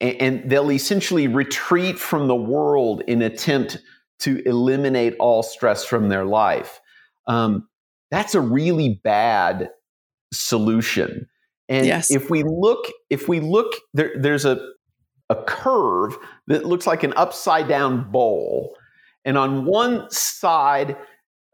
and, 0.00 0.16
and 0.20 0.50
they'll 0.50 0.72
essentially 0.72 1.28
retreat 1.28 1.98
from 1.98 2.26
the 2.26 2.34
world 2.34 3.02
in 3.06 3.22
attempt 3.22 3.78
to 4.20 4.42
eliminate 4.46 5.14
all 5.20 5.42
stress 5.42 5.84
from 5.84 6.08
their 6.08 6.24
life. 6.24 6.80
Um, 7.26 7.68
that's 8.10 8.34
a 8.34 8.40
really 8.40 9.00
bad 9.04 9.70
solution. 10.32 11.28
And 11.68 11.86
yes. 11.86 12.10
if 12.10 12.28
we 12.28 12.42
look, 12.42 12.86
if 13.08 13.28
we 13.28 13.38
look, 13.38 13.72
there, 13.94 14.12
there's 14.18 14.44
a 14.44 14.60
a 15.30 15.36
curve 15.44 16.18
that 16.48 16.66
looks 16.66 16.86
like 16.86 17.02
an 17.02 17.14
upside 17.16 17.68
down 17.68 18.10
bowl 18.10 18.74
and 19.24 19.36
on 19.36 19.64
one 19.64 20.10
side, 20.10 20.96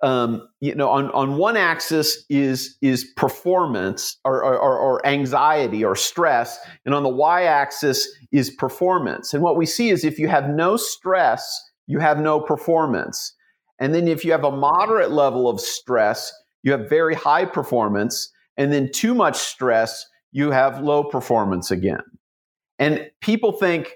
um, 0.03 0.49
you 0.61 0.75
know, 0.75 0.89
on, 0.89 1.11
on 1.11 1.37
one 1.37 1.57
axis 1.57 2.25
is 2.29 2.77
is 2.81 3.05
performance 3.17 4.19
or, 4.25 4.45
or, 4.45 4.79
or 4.79 5.07
anxiety 5.07 5.85
or 5.85 5.97
stress, 5.97 6.59
and 6.85 6.95
on 6.95 7.03
the 7.03 7.09
y-axis 7.09 8.07
is 8.31 8.51
performance. 8.51 9.35
And 9.35 9.43
what 9.43 9.57
we 9.57 9.67
see 9.67 9.91
is 9.91 10.05
if 10.05 10.19
you 10.19 10.29
have 10.29 10.49
no 10.49 10.77
stress, 10.77 11.61
you 11.87 11.99
have 11.99 12.21
no 12.21 12.41
performance. 12.41 13.35
And 13.79 13.95
then 13.95 14.09
if 14.09 14.25
you 14.25 14.33
have 14.33 14.45
a 14.45 14.51
moderate 14.51 15.11
level 15.11 15.49
of 15.49 15.61
stress, 15.61 16.33
you 16.63 16.73
have 16.73 16.89
very 16.89 17.15
high 17.15 17.45
performance. 17.45 18.31
And 18.57 18.73
then 18.73 18.91
too 18.93 19.15
much 19.15 19.37
stress, 19.37 20.07
you 20.33 20.51
have 20.51 20.81
low 20.81 21.05
performance 21.05 21.71
again. 21.71 22.01
And 22.79 23.11
people 23.21 23.53
think, 23.53 23.95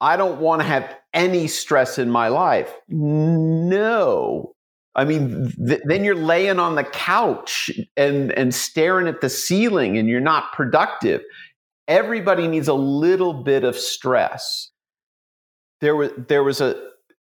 I 0.00 0.16
don't 0.16 0.40
want 0.40 0.62
to 0.62 0.66
have 0.66 0.96
any 1.14 1.46
stress 1.46 1.98
in 1.98 2.10
my 2.10 2.28
life. 2.28 2.74
No. 2.88 4.54
I 4.94 5.04
mean, 5.04 5.52
th- 5.66 5.80
then 5.84 6.04
you're 6.04 6.16
laying 6.16 6.58
on 6.58 6.74
the 6.74 6.84
couch 6.84 7.70
and, 7.96 8.32
and 8.32 8.54
staring 8.54 9.06
at 9.06 9.20
the 9.20 9.30
ceiling 9.30 9.96
and 9.96 10.08
you're 10.08 10.20
not 10.20 10.52
productive. 10.52 11.22
Everybody 11.86 12.48
needs 12.48 12.68
a 12.68 12.74
little 12.74 13.32
bit 13.32 13.64
of 13.64 13.76
stress. 13.76 14.70
There 15.80 15.96
was, 15.96 16.10
there 16.28 16.42
was 16.42 16.60
a, 16.60 16.74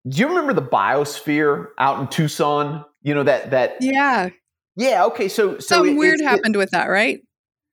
do 0.07 0.17
you 0.17 0.29
remember 0.29 0.53
the 0.53 0.61
biosphere 0.61 1.67
out 1.77 1.99
in 1.99 2.07
Tucson? 2.07 2.85
You 3.01 3.13
know, 3.13 3.23
that, 3.23 3.51
that, 3.51 3.77
yeah. 3.81 4.29
Yeah. 4.75 5.05
Okay. 5.05 5.27
So, 5.27 5.55
so 5.55 5.59
something 5.59 5.95
it, 5.95 5.99
weird 5.99 6.21
it, 6.21 6.23
happened 6.23 6.55
it, 6.55 6.59
with 6.59 6.71
that, 6.71 6.85
right? 6.85 7.19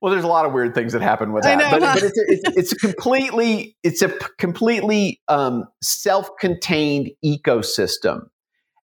Well, 0.00 0.12
there's 0.12 0.24
a 0.24 0.28
lot 0.28 0.44
of 0.44 0.52
weird 0.52 0.74
things 0.74 0.92
that 0.92 1.00
happen 1.00 1.32
with 1.32 1.44
that, 1.44 1.70
but, 1.70 1.80
but, 1.80 2.02
it's, 2.02 2.18
a, 2.18 2.22
it's, 2.28 2.56
it's 2.56 2.72
a 2.72 2.76
completely 2.76 3.76
it's 3.82 4.02
a 4.02 4.08
completely 4.38 5.20
um, 5.28 5.64
self-contained 5.82 7.10
ecosystem, 7.24 8.26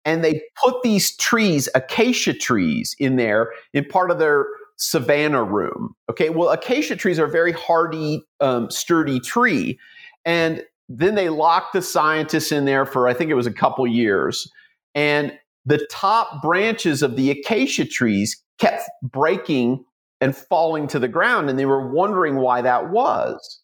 and 0.05 0.23
they 0.23 0.41
put 0.63 0.81
these 0.83 1.15
trees, 1.17 1.67
acacia 1.75 2.33
trees, 2.33 2.95
in 2.97 3.17
there 3.17 3.51
in 3.73 3.85
part 3.85 4.09
of 4.09 4.19
their 4.19 4.45
savanna 4.77 5.43
room. 5.43 5.93
Okay, 6.09 6.29
well, 6.29 6.49
acacia 6.49 6.95
trees 6.95 7.19
are 7.19 7.25
a 7.25 7.29
very 7.31 7.51
hardy, 7.51 8.23
um, 8.39 8.71
sturdy 8.71 9.19
tree, 9.19 9.77
and 10.23 10.63
then 10.87 11.15
they 11.15 11.27
locked 11.27 11.73
the 11.73 11.81
scientists 11.81 12.53
in 12.53 12.63
there 12.63 12.85
for 12.85 13.09
I 13.09 13.13
think 13.13 13.29
it 13.29 13.35
was 13.35 13.47
a 13.47 13.53
couple 13.53 13.85
years, 13.85 14.49
and 14.95 15.37
the 15.65 15.85
top 15.91 16.41
branches 16.41 17.03
of 17.03 17.17
the 17.17 17.31
acacia 17.31 17.85
trees 17.85 18.41
kept 18.59 18.89
breaking 19.03 19.83
and 20.21 20.35
falling 20.35 20.87
to 20.87 20.99
the 20.99 21.07
ground. 21.07 21.49
And 21.49 21.59
they 21.59 21.65
were 21.65 21.91
wondering 21.91 22.37
why 22.37 22.61
that 22.61 22.89
was. 22.91 23.61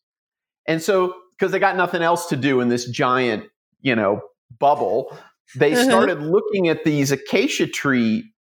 And 0.68 0.82
so, 0.82 1.14
because 1.38 1.52
they 1.52 1.60
got 1.60 1.78
nothing 1.78 2.02
else 2.02 2.26
to 2.28 2.36
do 2.36 2.60
in 2.60 2.68
this 2.68 2.90
giant, 2.90 3.46
you 3.82 3.96
know, 3.96 4.22
bubble, 4.60 5.16
they 5.56 5.74
uh-huh. 5.74 5.84
started 5.84 6.22
looking 6.22 6.68
at 6.68 6.84
these 6.84 7.12
acacia 7.12 7.68
tree 7.68 8.34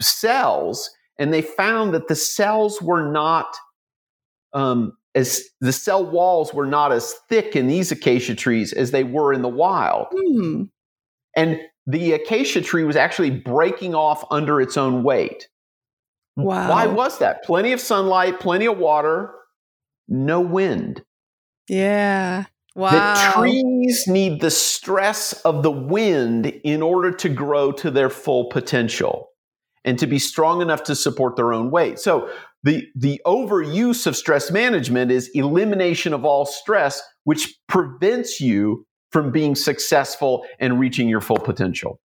cells 0.00 0.90
and 1.18 1.32
they 1.32 1.42
found 1.42 1.94
that 1.94 2.08
the 2.08 2.14
cells 2.14 2.82
were 2.82 3.10
not 3.10 3.56
um, 4.52 4.92
as 5.14 5.42
the 5.60 5.72
cell 5.72 6.04
walls 6.04 6.54
were 6.54 6.66
not 6.66 6.92
as 6.92 7.14
thick 7.28 7.56
in 7.56 7.66
these 7.66 7.90
acacia 7.90 8.34
trees 8.34 8.72
as 8.72 8.90
they 8.90 9.04
were 9.04 9.32
in 9.32 9.42
the 9.42 9.48
wild. 9.48 10.06
Hmm. 10.12 10.64
And 11.36 11.60
the 11.86 12.12
acacia 12.12 12.60
tree 12.60 12.84
was 12.84 12.96
actually 12.96 13.30
breaking 13.30 13.94
off 13.94 14.24
under 14.30 14.60
its 14.60 14.76
own 14.76 15.02
weight. 15.02 15.48
Wow. 16.38 16.70
Why 16.70 16.86
was 16.86 17.18
that? 17.18 17.42
Plenty 17.42 17.72
of 17.72 17.80
sunlight, 17.80 18.38
plenty 18.38 18.66
of 18.66 18.78
water, 18.78 19.34
no 20.08 20.40
wind. 20.40 21.02
Yeah. 21.68 22.44
Wow. 22.76 22.92
The 22.92 23.32
trees 23.32 24.06
need 24.06 24.40
the 24.40 24.50
stress 24.52 25.32
of 25.42 25.64
the 25.64 25.70
wind 25.70 26.46
in 26.46 26.80
order 26.80 27.10
to 27.10 27.28
grow 27.28 27.72
to 27.72 27.90
their 27.90 28.08
full 28.08 28.46
potential 28.50 29.30
and 29.84 29.98
to 29.98 30.06
be 30.06 30.20
strong 30.20 30.62
enough 30.62 30.84
to 30.84 30.94
support 30.94 31.34
their 31.34 31.52
own 31.52 31.72
weight. 31.72 31.98
So 31.98 32.30
the 32.62 32.86
the 32.94 33.20
overuse 33.26 34.06
of 34.06 34.16
stress 34.16 34.52
management 34.52 35.10
is 35.10 35.28
elimination 35.34 36.14
of 36.14 36.24
all 36.24 36.46
stress 36.46 37.02
which 37.24 37.52
prevents 37.66 38.40
you 38.40 38.86
from 39.10 39.32
being 39.32 39.56
successful 39.56 40.46
and 40.60 40.78
reaching 40.78 41.08
your 41.08 41.20
full 41.20 41.38
potential. 41.38 42.00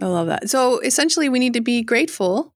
I 0.00 0.06
love 0.06 0.26
that. 0.26 0.50
So 0.50 0.78
essentially 0.80 1.30
we 1.30 1.38
need 1.38 1.54
to 1.54 1.60
be 1.60 1.82
grateful 1.82 2.51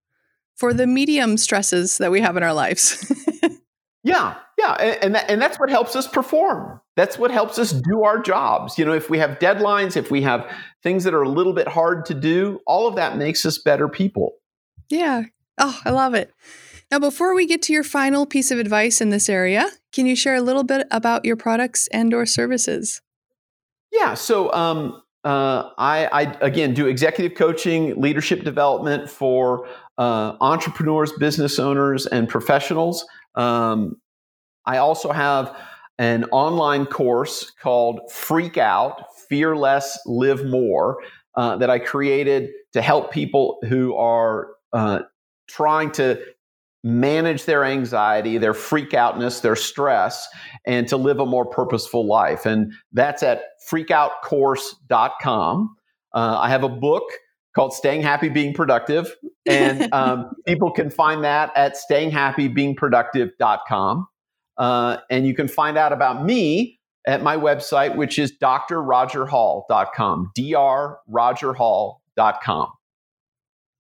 for 0.57 0.73
the 0.73 0.87
medium 0.87 1.37
stresses 1.37 1.99
that 1.99 2.11
we 2.11 2.21
have 2.21 2.37
in 2.37 2.43
our 2.43 2.55
lives. 2.55 3.13
yeah, 4.03 4.37
yeah, 4.59 4.73
and 4.73 5.05
and, 5.05 5.15
that, 5.15 5.31
and 5.31 5.41
that's 5.41 5.59
what 5.59 5.71
helps 5.71 5.95
us 5.95 6.09
perform. 6.09 6.81
That's 6.97 7.19
what 7.19 7.31
helps 7.31 7.59
us 7.59 7.73
do 7.73 8.05
our 8.05 8.19
jobs. 8.19 8.79
You 8.79 8.87
know, 8.87 8.95
if 8.95 9.11
we 9.11 9.19
have 9.19 9.39
deadlines, 9.39 9.97
if 9.97 10.11
we 10.11 10.23
have 10.23 10.51
things 10.83 11.05
that 11.05 11.15
are 11.15 11.23
a 11.23 11.29
little 11.29 11.53
bit 11.53 11.69
hard 11.69 12.07
to 12.07 12.15
do, 12.15 12.61
all 12.67 12.89
of 12.89 12.97
that 12.97 13.17
makes 13.17 13.45
us 13.45 13.59
better 13.59 13.87
people. 13.87 14.33
Yeah. 14.89 15.25
Oh, 15.59 15.79
I 15.85 15.91
love 15.91 16.15
it. 16.15 16.33
Now, 16.91 16.99
before 16.99 17.35
we 17.35 17.47
get 17.47 17.63
to 17.63 17.73
your 17.73 17.83
final 17.83 18.27
piece 18.27 18.51
of 18.51 18.59
advice 18.59 19.01
in 19.01 19.11
this 19.11 19.29
area, 19.29 19.69
can 19.93 20.07
you 20.07 20.15
share 20.17 20.37
a 20.37 20.41
little 20.41 20.63
bit 20.63 20.87
about 20.91 21.25
your 21.25 21.37
products 21.37 21.89
and/or 21.89 22.27
services? 22.27 23.03
Yeah. 23.93 24.15
So, 24.15 24.53
um, 24.53 25.03
uh, 25.25 25.71
I, 25.77 26.07
I, 26.07 26.23
again 26.41 26.73
do 26.73 26.87
executive 26.87 27.37
coaching, 27.37 28.01
leadership 28.01 28.45
development 28.45 29.11
for 29.11 29.67
uh, 29.99 30.37
entrepreneurs, 30.41 31.13
business 31.13 31.59
owners, 31.59 32.07
and 32.07 32.29
professionals. 32.29 33.05
Um, 33.35 34.01
I 34.65 34.79
also 34.79 35.13
have 35.13 35.55
an 35.99 36.25
online 36.25 36.87
course 36.87 37.53
called 37.63 38.01
Freak 38.11 38.59
Out 38.59 39.05
Fear 39.29 39.57
Less, 39.57 39.99
Live 40.07 40.45
More 40.45 40.99
uh, 41.37 41.57
that 41.57 41.71
I 41.71 41.79
created 41.79 42.51
to 42.73 42.83
help 42.83 43.13
people 43.13 43.59
who 43.69 43.95
are 43.95 44.49
uh, 44.73 45.01
trying 45.49 45.93
to 45.93 46.21
manage 46.85 47.47
their 47.47 47.65
anxiety, 47.65 48.37
their 48.39 48.55
freak 48.55 48.95
outness, 48.95 49.41
their 49.41 49.57
stress, 49.57 50.29
and 50.67 50.87
to 50.89 50.97
live 50.97 51.19
a 51.19 51.27
more 51.27 51.45
purposeful 51.45 52.07
life. 52.07 52.47
And 52.47 52.73
that's 52.93 53.25
at 53.25 53.43
freakoutcourse.com. 53.69 55.77
Uh, 56.15 56.39
I 56.41 56.49
have 56.49 56.63
a 56.63 56.69
book 56.69 57.03
called 57.57 57.73
Staying 57.73 58.03
Happy 58.03 58.29
Being 58.29 58.53
Productive, 58.53 59.17
and 59.47 59.91
um, 59.95 60.31
people 60.47 60.71
can 60.71 60.91
find 60.91 61.25
that 61.25 61.51
at 61.57 61.75
stayinghappybeingproductive.com. 61.91 64.07
Uh, 64.59 64.99
and 65.11 65.27
you 65.27 65.35
can 65.35 65.49
find 65.49 65.79
out 65.79 65.93
about 65.93 66.25
me 66.25 66.79
at 67.07 67.23
my 67.23 67.37
website, 67.37 67.97
which 67.97 68.19
is 68.19 68.33
drrogerhall.com, 68.41 70.33
drrogerhall.com. 70.39 72.73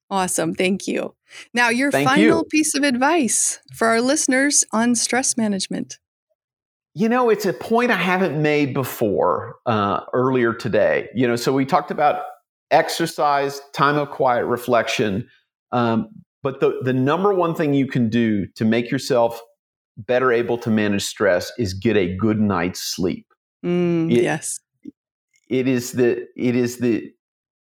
Awesome. 0.08 0.54
Thank 0.54 0.86
you. 0.86 1.16
Now, 1.52 1.68
your 1.68 1.90
Thank 1.90 2.08
final 2.08 2.38
you. 2.38 2.44
piece 2.44 2.76
of 2.76 2.84
advice 2.84 3.58
for 3.74 3.88
our 3.88 4.00
listeners 4.00 4.64
on 4.72 4.94
stress 4.94 5.36
management. 5.36 5.98
You 6.94 7.08
know, 7.10 7.28
it's 7.28 7.44
a 7.44 7.52
point 7.52 7.90
I 7.90 7.96
haven't 7.96 8.40
made 8.40 8.72
before 8.72 9.56
uh, 9.66 10.00
earlier 10.14 10.54
today. 10.54 11.10
You 11.14 11.28
know, 11.28 11.36
so 11.36 11.52
we 11.52 11.66
talked 11.66 11.90
about 11.90 12.22
exercise, 12.70 13.60
time 13.72 13.96
of 13.96 14.10
quiet 14.10 14.44
reflection. 14.46 15.28
Um, 15.72 16.08
but 16.42 16.60
the, 16.60 16.78
the 16.82 16.92
number 16.92 17.34
one 17.34 17.54
thing 17.54 17.74
you 17.74 17.86
can 17.86 18.08
do 18.08 18.46
to 18.56 18.64
make 18.64 18.90
yourself 18.90 19.40
better 19.96 20.30
able 20.32 20.58
to 20.58 20.70
manage 20.70 21.02
stress 21.04 21.50
is 21.58 21.72
get 21.74 21.96
a 21.96 22.14
good 22.16 22.38
night's 22.40 22.80
sleep. 22.80 23.26
Mm, 23.64 24.12
It- 24.12 24.22
yes. 24.22 24.60
It 25.48 25.68
is 25.68 25.92
the 25.92 26.26
it 26.36 26.56
is 26.56 26.78
the 26.78 27.08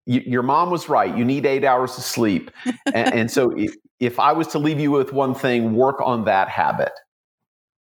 y- 0.07 0.23
your 0.25 0.41
mom 0.41 0.71
was 0.71 0.89
right. 0.89 1.15
You 1.15 1.23
need 1.23 1.45
eight 1.45 1.63
hours 1.63 1.95
of 1.99 2.03
sleep, 2.03 2.49
and, 2.87 3.13
and 3.13 3.31
so 3.31 3.51
if, 3.55 3.75
if 3.99 4.19
I 4.19 4.31
was 4.31 4.47
to 4.47 4.57
leave 4.59 4.79
you 4.79 4.89
with 4.89 5.13
one 5.13 5.35
thing, 5.35 5.75
work 5.75 6.01
on 6.01 6.25
that 6.25 6.49
habit. 6.49 6.91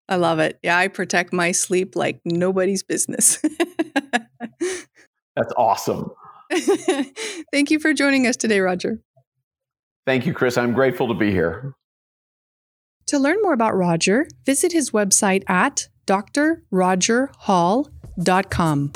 I 0.09 0.15
love 0.15 0.39
it. 0.39 0.57
Yeah, 0.63 0.75
I 0.75 0.87
protect 0.87 1.33
my 1.33 1.51
sleep 1.51 1.95
like 1.95 2.19
nobody's 2.25 2.81
business. 2.81 3.37
That's 5.35 5.53
awesome. 5.55 6.09
Thank 7.51 7.71
you 7.71 7.79
for 7.79 7.93
joining 7.93 8.27
us 8.27 8.35
today, 8.35 8.59
Roger. 8.59 8.99
Thank 10.05 10.25
you, 10.25 10.33
Chris. 10.33 10.57
I'm 10.57 10.73
grateful 10.73 11.07
to 11.07 11.13
be 11.13 11.31
here. 11.31 11.73
To 13.07 13.19
learn 13.19 13.41
more 13.41 13.53
about 13.53 13.75
Roger, 13.75 14.27
visit 14.45 14.71
his 14.71 14.91
website 14.91 15.43
at 15.49 15.89
drrogerhall.com. 16.07 18.91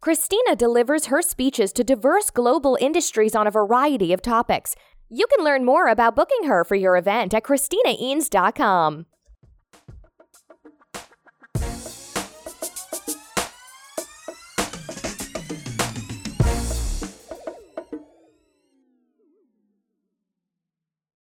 Christina 0.00 0.56
delivers 0.56 1.06
her 1.06 1.20
speeches 1.20 1.72
to 1.72 1.82
diverse 1.82 2.30
global 2.30 2.78
industries 2.80 3.34
on 3.34 3.46
a 3.46 3.50
variety 3.50 4.12
of 4.12 4.22
topics. 4.22 4.76
You 5.08 5.26
can 5.34 5.44
learn 5.44 5.64
more 5.64 5.88
about 5.88 6.14
booking 6.14 6.44
her 6.44 6.62
for 6.64 6.76
your 6.76 6.96
event 6.96 7.34
at 7.34 7.42
christinaeanes.com. 7.42 9.06